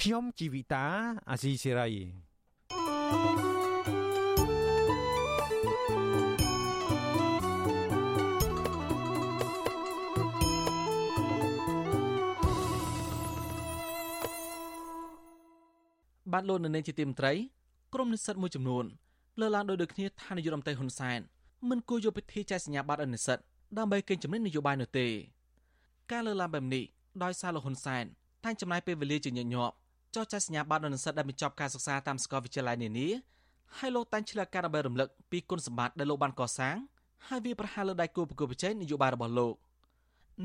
[0.00, 0.86] ខ្ញុំជីវិតា
[1.30, 1.90] អាស៊ីសេរី
[3.12, 3.71] thank you
[16.32, 17.32] បានលោកនៅនាងជាទីមត្រី
[17.94, 18.84] ក្រុមនិស្សិតមួយចំនួន
[19.40, 21.20] លើកឡើងដោយដូចគ្នាថានាយករដ្ឋមន្ត្រីហ៊ុនសែន
[21.68, 23.38] មិនគួរយកពិធីចែកសញ្ញាបត្រឲ្យនិស្សិត
[23.78, 25.06] ដើម្បីកេងចំណេញនយោបាយនោះទេ
[26.12, 26.84] ការលើកឡើងបែបនេះ
[27.22, 28.04] ដោយសារលោកហ៊ុនសែន
[28.44, 29.74] តែងចំណាយពេលវេលាជាញឹកញាប់
[30.14, 33.08] ចោះចែកសញ្ញាបត្រដល់និស្សិតដែលបញ្ចប់ការសិក្សាតាមសាកលវិទ្យាល័យនានា
[33.78, 36.76] ហើយលោកតែងឆ្លើយការដើម្បីរំលឹកពីគុណសម្បត្តិដែលលោកបានកសាង
[37.28, 39.54] ហើយវាប្រហារលើដៃគូប្រកួតប្រជែងនយោបាយរបស់លោក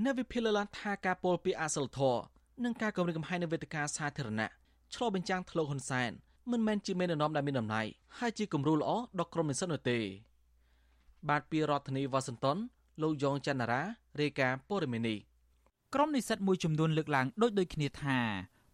[0.05, 2.21] នៅវិភាគលើឡើងថាការពោលពីអសិលធម៌
[2.63, 4.49] និងការគម្រាមកំហែងនៅវេទិកាសាធារណៈ
[4.93, 6.11] ឆ្លុះបញ្ចាំងធ្លុកហ៊ុនសែន
[6.51, 9.99] មិនមែនជាមេដឹកនាំដែលមានអំណាចហើយជាគំរូល្អដល់ក្រុមនិស្សិតនោះទេ
[11.29, 12.57] បាទពីរដ្ឋធានីវ៉ាស៊ីនតោន
[13.01, 13.81] លោកយ៉ងច័ន្ទរា
[14.21, 15.17] រាយការណ៍ព័ត៌មាននេះ
[15.93, 18.19] ក្រុមនិស្សិតមួយចំនួនលើកឡើងដូចដូចគ្នាថា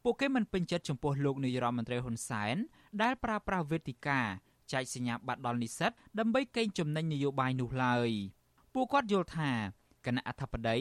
[0.04, 2.56] ពួកគេមិនពេញចិត្តចំពោះលោកនាយរដ្ឋមន្ត្រីហ៊ុនសែន
[3.02, 4.20] ដែលប្រើប្រាស់វេទិកា
[4.74, 8.10] ចែកសញ្ញាបត្រដល់និស្សិតដើម្បីកេងចំណេញនយោបាយនោះឡើយ
[8.74, 9.52] ពួកគាត់យល់ថា
[10.06, 10.78] គណៈអធិបតី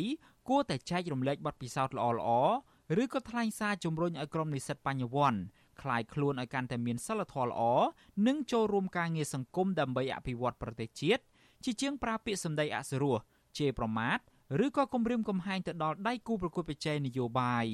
[0.48, 2.52] គួរតែចែករំលែកបទពិសោធន៍ល្អៗ
[3.01, 5.39] ឬក៏ថ្លែងសារជំរុញឲ្យក្រុមនិស្សិតបញ្ញវន្ត
[5.81, 7.61] คลายខ្លួនឲ្យកាន់តែមានសិលធម៌ល្អ
[8.27, 11.23] និងចូលរួមការងារសង្គមដើម្បីអភិវឌ្ឍប្រទេសជាតិ
[11.63, 13.17] ជាជាងប្រើពាក្យសម្ដីអសុរោះ
[13.57, 14.17] ជេរប្រមាថ
[14.65, 17.65] ឬក៏គំរាមកំហែងទៅដល់ដៃគូប្រកួតប្រជែងនយោបាយ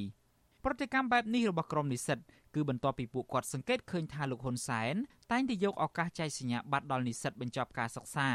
[0.64, 2.20] ប្រតិកម្មបែបនេះរបស់ក្រុមនិស្សិត
[2.56, 4.96] គឺបន្ទាប់ពីពួកគាត់សង្កេតឃើញថាលោកហ៊ុនសែន
[5.32, 8.30] តែងតែយកឱកាសចែកសញ្ញាបត្រដល់និស្សិតបញ្ចប់ការសិក្សា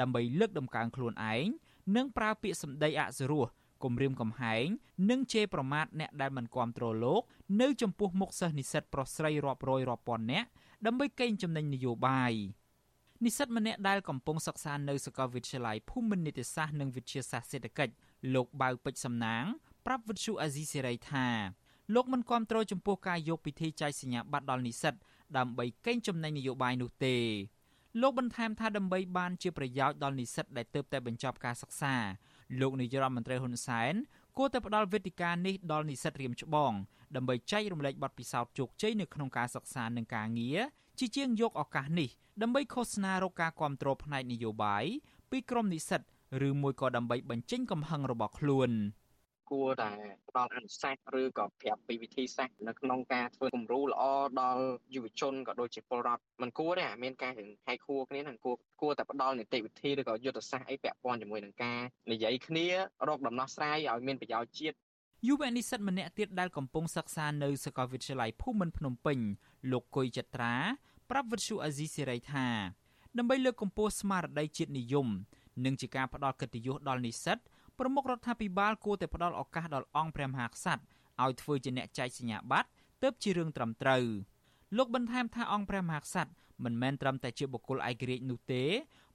[0.00, 1.46] ដើម្បីលើកដំកើងខ្លួនឯង
[1.96, 3.46] និងប្រើពាក្យសម្ដីអសុរោះ
[3.83, 4.65] គំរាមកំហែង
[5.09, 7.21] និងជេរប្រមាថអ្នកដែលមិនគ្រប់គ្រងលោក
[7.61, 10.47] នៅចំពោះមុខសិស្សនិស្សិតប្រុសស្រីរាប់រយរាប់ពាន់នាក់
[10.85, 12.33] ដើម្បីកេងចំណេញនយោបាយ
[13.23, 17.93] និស្សិតម្នាក់ដែលកំពុងសិក្សានៅសាកលវិទ្យាល័យភូមិន្ទនីតិសាស្ត្រនិងវិទ្យាសាស្ត្រសេដ្ឋកិច្ច
[18.35, 19.43] លោកបៅពេជ្រសំណាង
[19.85, 21.27] ប្រាប់វិទ្យុអាស៊ីសេរីថា
[21.95, 24.95] លោកមិនគ្រប់គ្រងចំពោះការយកពិធីចែកសញ្ញាបត្រដល់និស្សិត
[25.37, 27.17] ដើម្បីកេងចំណេញនយោបាយនោះទេ
[28.01, 31.95] លោកបន្ថែមថាដើម្បីបានជាប្រយោជន៍ដល់និស្សិតដែលទើបតែបញ្ចប់ការសិក្សា
[32.59, 33.93] លោកនាយរដ្ឋមន្ត្រីហ៊ុនសែន
[34.37, 36.71] គួរតែផ្ដល់វេទិកានេះដល់និស្សិតរៀមច្បង
[37.15, 40.59] ដើម្បីចែករំលែកបទពិសោធន៍ជោគជ័យនៅក្នុងការសិក្សានិងការងារ
[40.99, 42.09] ជាជាងយកឱកាសនេះ
[42.41, 44.83] ដើម្បីឃោសនារកការគ្រប់គ្រងផ្នែកនយោបាយ
[45.31, 46.01] ពីក្រុមនិស្សិត
[46.47, 48.71] ឬមួយក៏ដើម្បីបញ្ចេញកំហឹងរបស់ខ្លួន។
[49.51, 49.91] គួរតែ
[50.29, 54.03] ផ្ដល់អនុសាសន៍ឬក៏ប្រាប់ពីវិធីសាស្ត្រនៅក្នុងការធ្វើគំរូល្អ
[54.41, 54.65] ដល់
[54.95, 57.31] យុវជនក៏ដូចជាពលរដ្ឋมันគួរទេមានការ
[57.67, 61.79] ហែកហួរគ្នានឹងគួរគួរតែផ្ដល់នីតិវិធីឬក៏យុទ្ធសាស្ត្រអីពាក់ព័ន្ធជាមួយនឹងការ
[62.11, 62.67] និយាយគ្នា
[63.07, 64.75] រកដំណោះស្រាយឲ្យមានប្រយោជន៍ជាតិ
[65.27, 69.19] យុវនិស្សិតម្នាក់ទៀតដែលកំពុងសិក្សានៅសាកលវិទ្យាល័យភូមិន្ទភ្នំពេញ
[69.71, 70.55] លោកគុយចត្រា
[71.09, 72.47] ប្រាប់វិទ្យុអាស៊ីសេរីថា
[73.17, 75.07] ដើម្បីលើកកម្ពស់ស្មារតីជាតិនិយម
[75.65, 77.37] និងជាការផ្ដល់កិត្តិយសដល់និស្សិត
[77.79, 80.81] ប្រមុខរដ្ឋាភិបាលគួរតែផ្ដល់ឱកាសដល់អង្គព្រះមហាក្សត្រ
[81.23, 82.69] ឲ្យធ្វើជាអ្នកចែកសញ្ញាបត្រ
[83.03, 84.03] ទើបជារឿងត្រឹមត្រូវ
[84.77, 86.31] លោកបន្ថែមថាអង្គព្រះមហាក្សត្រ
[86.63, 88.63] មិនមែនត្រឹមតែជាបុគ្គលឯករាជ្យនោះទេ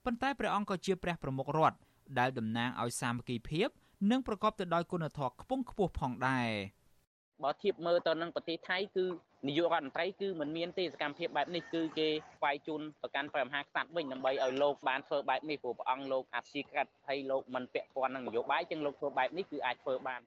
[0.04, 1.78] ប៉ុន្តែព្រះអង្គក៏ជាព្រះប្រមុខរដ្ឋ
[2.18, 3.68] ដែលតំណាងឲ្យសាមគ្គីភាព
[4.10, 6.48] និងប្រកបទៅដោយគុណធម៌ខ្ពង់ខ្ពស់ផងដែរ
[7.44, 9.04] បើធៀបមើលទៅនឹងប្រទេសថៃគឺ
[9.48, 20.20] នាយករដ្ឋមន្ត្រីគឺមិនមានទេសកម្មភាពបែបនេះគឺគេស្វែងជូនទៅកាន់ព្រះមហាក្សត្រវិញដើម្បីឲ្យលោកបានធ្វើបែបនេះព្រោះព្រះអង្គលោកអព្យាក្រឹតហើយលោកមិនពាក់ព័ន្ធនឹងនយោបាយចឹងលោកធ្វើបែបនេះគឺអាចធ្វើបាន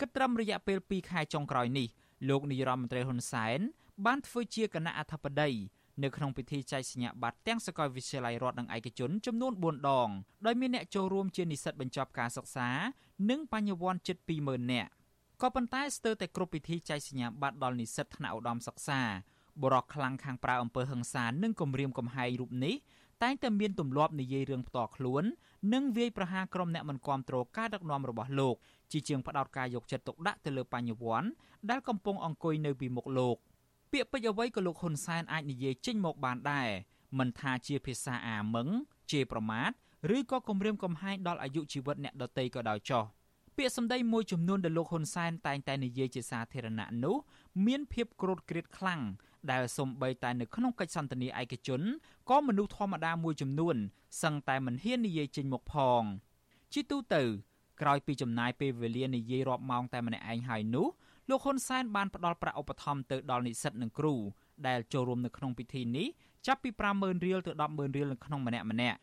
[0.00, 1.88] គិតត្រឹមរយៈពេល2ខែចុងក្រោយនេះ
[2.28, 3.60] លោកនាយរដ្ឋមន្ត្រីហ៊ុនសែន
[4.06, 5.50] បានធ្វើជាគណៈអធិបតី
[6.02, 10.08] នៅក្នុងពិធីចែកសញ្ញាបត្រទាំងសាកលវិទ្យាល័យរដ្ឋនិងឯកជនចំនួន4ដង
[10.46, 12.68] ដោយមានអ្នកចូលរួមជានិស្សិតបញ្ចប់ការសិក្សា
[13.30, 14.90] និងបញ្ញវន្តជិត20000នាក់
[15.42, 19.00] ក៏ប៉ុន្តែស្ទើរតែគ្រប់ពិធីចែកសញ្ញាបត្រដល់និស្សិតថ្នាក់ឧត្តមសិក្សា
[19.62, 22.74] បរោះខ្លាំងខាងប្រើអំពើហិង្សានិងគំរាមកំហែងរូបនេះ
[23.22, 25.24] តែងតែមានទម្លាប់និយាយរឿងផ្ទាល់ខ្លួន
[25.72, 28.56] និងវាយប្រហារក្រុមអ្នកមិនគាំទ្រការដឹកនាំរបស់លោក
[28.92, 31.28] ជាជាងផ្ដោតការយកចិត្តទុកដាក់ទៅលើបញ្ញវន្ត
[31.70, 33.36] ដែលកំពុងអង្គុយនៅពីមុខលោក
[33.92, 36.68] ពាក្យពេចន៍អ្វីក៏លោកហ៊ុនសែនអាចនិយាយចេញមកបានដែរ
[37.18, 38.68] មិនថាជាភាសាអាមឹង
[39.10, 39.70] ជេរប្រមាថ
[40.16, 43.04] ឬក៏គំរាមកំហែងដល់អាយុជីវិតអ្នកដទៃក៏ដោយចោះ
[43.56, 47.16] ពាក្យសម្ដីមួយចំនួនដែលលោកហ៊ុនសែនតែងតែនិយាយជាសាធារណៈនោះ
[47.66, 49.02] មានភាពក្រូតក្រៀតខ្លាំង
[49.50, 51.80] ដែលសំបីតែនៅក្នុងកិច្ចសន្ទនាឯកជន
[52.30, 53.76] ក៏មនុស្សធម្មតាមួយចំនួន
[54.22, 56.02] សឹងតែមិនហ៊ាននិយាយចេញមុខផង
[56.72, 57.22] ជាទូទៅ
[57.80, 60.86] ក្រោយពីចំណាយពេលវេលានិយាយរាប់ម៉ោងតែម្នាក់ឯងហើយនោះ
[61.28, 64.14] លោកហ៊ុនសែនបានផ្ដល់ប្រាក់ឧបត្ថម្ភទៅដល់និស្សិតនិងគ្រូ
[64.66, 66.06] ដែលចូលរួមនៅក្នុងពិធីនេះ
[66.46, 68.98] ចាប់ពី50000រៀលទៅ100000រៀលនៅក្នុងម្នាក់ម្នាក់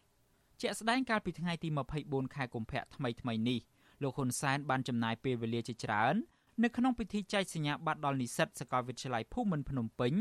[0.61, 1.69] ជាក់ស្ដែងកាលពីថ្ងៃទី
[2.01, 3.59] 24ខែកុម្ភៈថ្មីថ្មីនេះ
[4.03, 6.15] លោកហ៊ុនសែនបានចំណាយពេលវេលាជាច្រើន
[6.63, 10.13] នៅក្នុងពិធីចែកសញ្ញាបត្រដល់និស្សិតសាកលវិទ្យាល័យភូមិន្ទភ្នំពេញ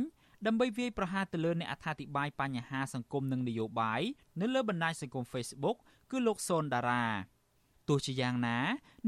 [0.46, 4.02] ដើម្បីវាយប្រហារទៅលើអ្នកអត្ថាធិប្បាយបញ្ហាសង្គមនិងនយោបាយ
[4.40, 5.76] នៅលើបណ្ដាញសង្គម Facebook
[6.10, 7.04] គឺលោកសូនតារា
[7.88, 8.58] ទោះជាយ៉ាងណា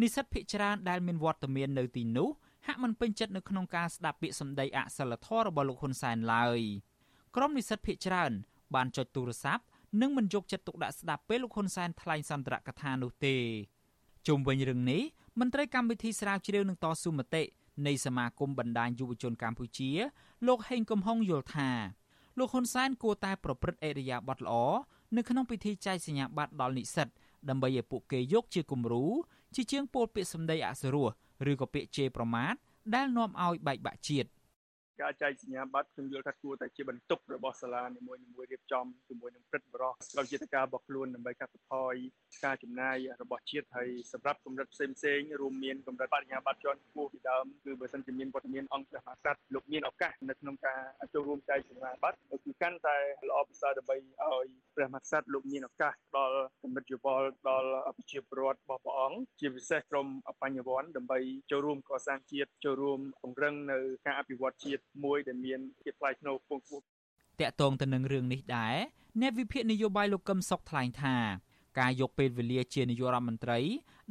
[0.00, 2.28] និស្សិតភិកច្រើនដែលមានវត្តមាននៅទីនោះ
[2.66, 6.60] ហាក់មិនពេញចិត្តនៅក្នុងការស្ដាប់ពាក្យសម្ដីអសិលធម៌របស់លោកហ៊ុនសែនឡើយ
[7.36, 8.32] ក្រុមនិស្សិតភិកច្រើន
[8.74, 9.64] បានចុចទូរស័ព្ទ
[10.00, 13.36] និងមិនយកចិត្តទុកដាក់ស្ដាប់ពេលលោកហ៊ុនសែនថ្លែងសន្ទរកថានោះទេ
[14.26, 15.02] ជុំវិញរឿងនេះ
[15.40, 17.42] មន្ត្រីកម្មវិធីស្រាវជ្រាវនឹងតស៊ូមតិ
[17.86, 19.90] នៃសមាគមបណ្ដាញយុវជនកម្ពុជា
[20.46, 21.70] លោកហេងកំហុងយល់ថា
[22.38, 24.54] លោកហ៊ុនសែនគួរតែប្រព្រឹត្តអេរយាប័តល្អ
[25.16, 27.08] នៅក្នុងពិធីចែកសញ្ញាបត្រដល់និស្សិត
[27.48, 29.06] ដើម្បីឲ្យពួកគេយកជាគំរូ
[29.54, 31.08] ជាជាងពោលពាក្យសម្ដីអសុរោះ
[31.50, 32.54] ឬក៏ពាក្យជេរប្រមាថ
[32.94, 34.28] ដែលនាំឲ្យបែកបាក់ជាតិ។
[35.00, 41.94] ការចែកសញ្ញាបត្រខ្ញុំយល់ថាគួរតែជាបន្ទុករបស់សាលានីមួយៗរៀបចំជាមួយនឹងព្រឹទ្ធបរិះស្របជាការរបស់ខ្លួនដើម្បីកាត់បន្ថយ
[42.44, 50.80] ការចំណាយរបស់ជាតិហើយសម្រាប់កម្រិតផ្សេងផ្សេងរួមមានកម្រិតបរិញ្ញាបត្រជាន់ខ្ពស់ពីដើមគឺបើសិនជាមានវត្តមានអង្គព្រះមហាក្សត្រលោកមានឱកាសនៅក្នុងការ
[51.14, 52.96] ចូលរួមចែកសញ្ញាបត្រគឺកាន់តែ
[53.28, 60.06] ល្អប្រសើរដើម្បីឲ្យព្រះមហាក្សត្រលោកមានឱកាសដល់កម្រិតយោបល់ដល់ប្រជាពលរដ្ឋរបស់ព្រះអង្គជាពិសេសក្រម
[60.42, 61.18] បញ្ញវន្តដើម្បី
[61.50, 66.84] ចូលរួមកសាងជាតិចូលរួមពង្រឹងនៅការអភិវឌ្ឍជាតិមួយដែលមានភាពថ្លៃថ្នូរខ្ពង់ខ្ពស់
[67.40, 68.76] តាក់ទងទៅនឹងរឿងនេះដែរ
[69.20, 71.16] អ្នកវិភាគនយោបាយលោកកឹមសុខថ្លែងថា
[71.80, 73.58] ការយកពេលវេលាជានាយករដ្ឋមន្ត្រី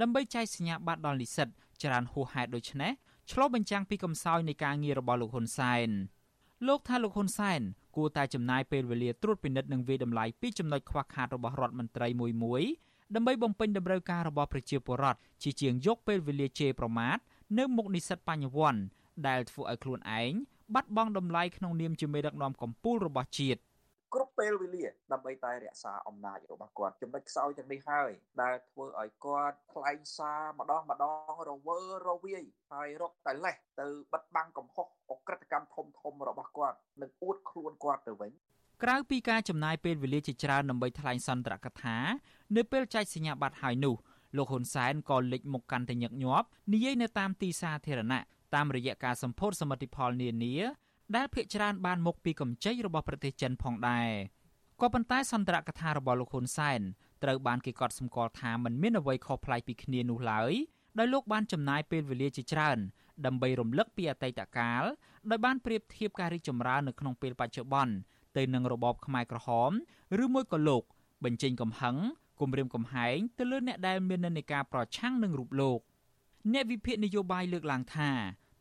[0.02, 1.48] ដើម្បីចែកសញ្ញាបត្រដល់និស្សិត
[1.82, 2.92] ច្រើនហួសហេតុដូចនេះ
[3.32, 5.90] ឆ្លុះបញ្ចាំងពីកំសោយនៃការងាររបស់លោកហ៊ុនសែន
[6.68, 7.62] លោកថាលោកហ៊ុនសែន
[7.96, 12.64] គួរតែចំណាយពេលវេលាត្រួតពិនិត្យនិងវិតម្លៃពីចំណុចខ្វះខាតរបស់រដ្ឋមន្ត្រីមួយមួយ
[13.16, 17.18] ដើម្បីបំពេញតម្រូវការរបស់ប្រជាពលរដ្ឋជាជាងយកពេលវេលាជេរប្រមាថ
[17.58, 18.82] នៅមុខនិស្សិតបញ្ញវន្ត
[19.28, 20.32] ដែលធ្វើឲ្យខ្លួនឯង
[20.74, 23.60] បាត់បង់តម្លៃក្នុងនាមជាមេដឹកនាំកម្ពុជារបស់ជាតិ
[24.14, 28.12] គ្រប់ពេលវេលាដើម្បីតែរក្សាអំណាចរបស់គាត់ចំណុចខ្សោយទាំងនេះហើយ
[28.42, 38.32] ដែលធ្វើឲ្យគាត់ថ្លែងសារម្ដងម្ដងរវើរវាយហើយរកតែលេះទៅបិទបាំងកំហុសអក្រិតកម្មធំធំរបស់គាត់និងអួតខ្លួនគាត់ទៅវិញ
[38.84, 41.98] ក្រៅពីការចំណាយពេលវេលាជាច្រើនដើម្បីថ្លែងសន្ទរកថា
[42.58, 43.96] នៅពេលចែកសញ្ញាបត្រហើយនោះ
[44.38, 48.22] លោកហ៊ុនសែនក៏លេចមុខកាន់តែញឹកញាប់និយាយនៅតាមទីសាធារណៈ
[48.56, 50.56] តាមរយៈការសម្ពោធសមិទ្ធផលនានា
[51.16, 54.10] ដែលភ្នាក់ច្រើនបានមកពីកម្ចីរបស់ប្រទេសចិនផងដែរ
[54.82, 56.82] ក៏ប៉ុន្តែសន្ទរកថារបស់លោកហ៊ុនសែន
[57.24, 60.52] ត្រូវបានគេកត់សម្គាល់ថាมันមានអ្វីខុសប្លែកពីគ្នានោះឡើយ
[61.00, 62.78] ដោយលោកបានចំណាយពេលវេលាជាច្រើន
[63.26, 64.84] ដើម្បីរំលឹកពីអតីតកាល
[65.30, 67.94] ដោយបានប្រៀបធៀបការរីកចម្រើននៅក្នុងពេលបច្ចុប្បន្ន
[68.38, 69.72] ទៅនឹងរបបខ្មែរក្រហម
[70.24, 70.84] ឬមួយក៏លោក
[71.24, 71.96] បញ្ចេញកំហឹង
[72.42, 75.80] គំរាមកំហែងទៅលើអ្នកដែលមាននិន្នាការប្រឆាំងនឹងរូបលោក
[76.54, 78.12] អ្នកវិភាគនយោបាយលើកឡើងថា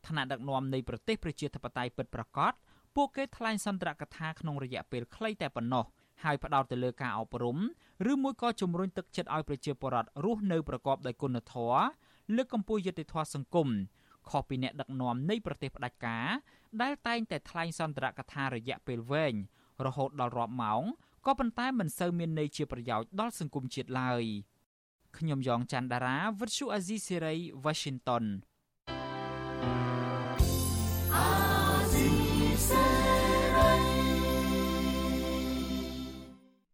[0.07, 2.53] ថ្នាក់ដឹកនាំនៃប្រទេសប្រជាធិបតេយ្យពិតប្រាកដ
[2.95, 5.85] ពួកគេថ្លែងសន្ទរកថាក្នុងរយៈពេលខ្លីតែប៉ុណ្ណោះ
[6.23, 7.57] ហើយផ្ដោតទៅលើការអប់រំ
[8.11, 11.81] ឬមួយក៏ជំរុញទឹកចិត្តឲ្យប្រជាពលរដ្ឋរស់នៅប្រកបដោយគុណធម៌
[12.35, 13.69] លើកកម្ពស់យុត្តិធម៌សង្គម
[14.29, 16.27] ខុសពីអ្នកដឹកនាំនៃប្រទេសផ្ដាច់ការ
[16.81, 19.33] ដែលតែងតែថ្លែងសន្ទរកថារយៈពេលវែង
[19.85, 20.83] រហូតដល់រាប់ម៉ោង
[21.25, 24.23] ក៏ប៉ុន្តែមិនសូវមានន័យជាប្រយោជន៍ដល់សង្គមជាតិឡើយ
[25.17, 27.35] ខ្ញុំយ៉ងច័ន្ទដារាវិទ្យុអាស៊ីសេរី
[27.65, 28.25] Washington